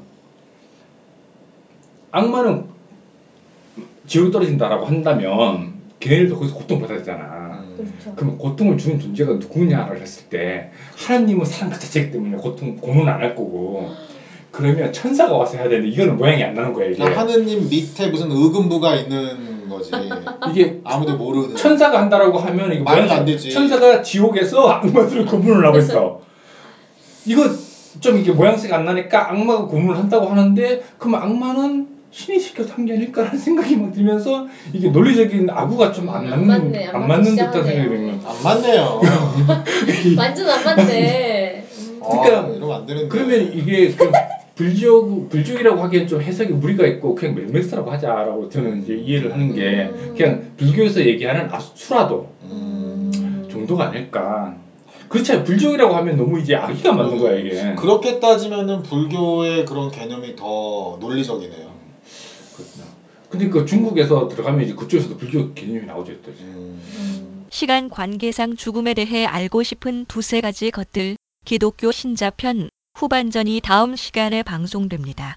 악마는 2.12 2.64
지옥에 4.08 4.32
떨어진다라고 4.32 4.86
한다면 4.86 5.74
걔네들도 6.00 6.36
거기서 6.36 6.56
고통받아야 6.56 7.00
되잖아. 7.00 7.64
음. 7.64 7.76
그렇죠. 7.78 8.16
그럼 8.16 8.38
고통을 8.38 8.78
주는 8.78 9.00
존재가 9.00 9.34
누구냐를 9.34 10.00
했을 10.00 10.30
때 10.30 10.70
하나님은 10.96 11.46
사랑 11.46 11.72
그 11.72 11.80
자체이기 11.80 12.12
때문에 12.12 12.38
고통 12.38 12.76
고문 12.78 13.08
안 13.10 13.20
할 13.22 13.36
거고 13.36 13.90
그러면 14.52 14.94
천사가 14.94 15.36
와서 15.36 15.58
해야 15.58 15.68
되는데 15.68 15.90
이거는 15.90 16.16
모양이 16.16 16.42
안 16.42 16.54
나는 16.54 16.72
거야 16.72 16.86
이게 16.88 16.96
그냥 17.04 17.18
하느님 17.18 17.68
밑에 17.70 18.08
무슨 18.08 18.32
의금부가 18.32 18.96
있는 18.96 19.55
거지. 19.70 19.92
이게 20.50 20.80
아무도 20.84 21.16
모르는. 21.16 21.56
천사가 21.56 22.00
한다라고 22.00 22.38
하면 22.38 22.72
이거 22.74 22.84
모양이 22.84 23.10
안 23.12 23.26
되지. 23.26 23.52
천사가 23.52 24.02
지옥에서 24.02 24.68
악마들을 24.70 25.26
고문을 25.26 25.66
하고 25.66 25.78
있어 25.78 26.20
이거 27.26 27.50
좀 28.00 28.18
이게 28.18 28.32
모양새가 28.32 28.76
안 28.76 28.86
나니까 28.86 29.32
악마가 29.32 29.66
고문을 29.68 29.98
한다고 29.98 30.26
하는데 30.28 30.82
그럼 30.98 31.16
악마는 31.16 31.88
신이 32.12 32.40
시켜서 32.40 32.74
한 32.76 32.86
게 32.86 32.94
아닐까라는 32.94 33.38
생각이 33.38 33.76
막 33.76 33.92
들면서 33.92 34.46
이게 34.72 34.88
논리적인 34.90 35.50
아구가 35.50 35.92
좀안 35.92 36.24
음, 36.26 36.30
맞는 36.30 36.34
안 36.34 36.48
맞네, 36.48 36.86
안 36.88 36.96
안 36.96 37.08
맞는 37.08 37.36
듯한. 37.36 37.52
생각이 37.64 37.90
들면 37.90 38.22
안 38.26 38.44
맞네요. 38.44 39.02
완전 40.18 40.50
안 40.50 40.64
맞네. 40.64 41.66
음. 41.78 42.00
그러니까 42.00 42.40
아, 42.40 42.48
이러면 42.56 42.72
안 42.76 42.86
되는데. 42.86 43.08
그러면 43.10 43.42
이게 43.54 43.90
그 43.90 44.12
불지옥 44.56 45.30
불지옥이라고 45.30 45.84
하기엔 45.84 46.08
좀 46.08 46.22
해석에 46.22 46.50
무리가 46.50 46.88
있고 46.88 47.14
그냥 47.14 47.36
멜맥스라고 47.36 47.92
하자라고 47.92 48.50
저는 48.50 48.84
이제 48.84 48.96
이해를 48.96 49.34
하는 49.34 49.54
게 49.54 49.90
음. 49.94 50.16
그냥 50.18 50.52
불교에서 50.58 51.06
얘기하는 51.06 51.50
아수라도 51.52 52.30
음. 52.44 53.12
음. 53.16 53.48
정도가 53.52 53.88
아닐까. 53.90 54.56
그렇지 55.10 55.44
불지옥이라고 55.44 55.94
하면 55.94 56.18
너무 56.18 56.40
이제 56.40 56.56
악의가 56.56 56.94
맞는 56.94 57.20
거야 57.20 57.38
이게. 57.38 57.76
그렇게 57.76 58.20
따지면은 58.20 58.82
불교의 58.84 59.66
그런 59.66 59.92
개념이 59.92 60.36
더 60.36 60.98
논리적이네요. 61.00 61.76
그렇구나. 62.56 62.86
근데 63.30 63.50
그 63.50 63.66
중국에서 63.66 64.28
들어가면 64.30 64.62
이제 64.64 64.74
그쪽에서도 64.74 65.18
불교 65.18 65.54
개념이 65.54 65.86
나오죠 65.86 66.14
또. 66.24 66.32
이제. 66.32 66.44
음. 66.44 66.82
음. 66.98 67.46
시간 67.50 67.90
관계상 67.90 68.56
죽음에 68.56 68.94
대해 68.94 69.26
알고 69.26 69.64
싶은 69.64 70.06
두세 70.06 70.42
가지 70.42 70.72
것들 70.72 71.18
기독교 71.46 71.92
신자편 71.92 72.70
후반전이 72.96 73.60
다음 73.62 73.98
시간에 73.98 74.42
방송됩니다. 74.42 75.34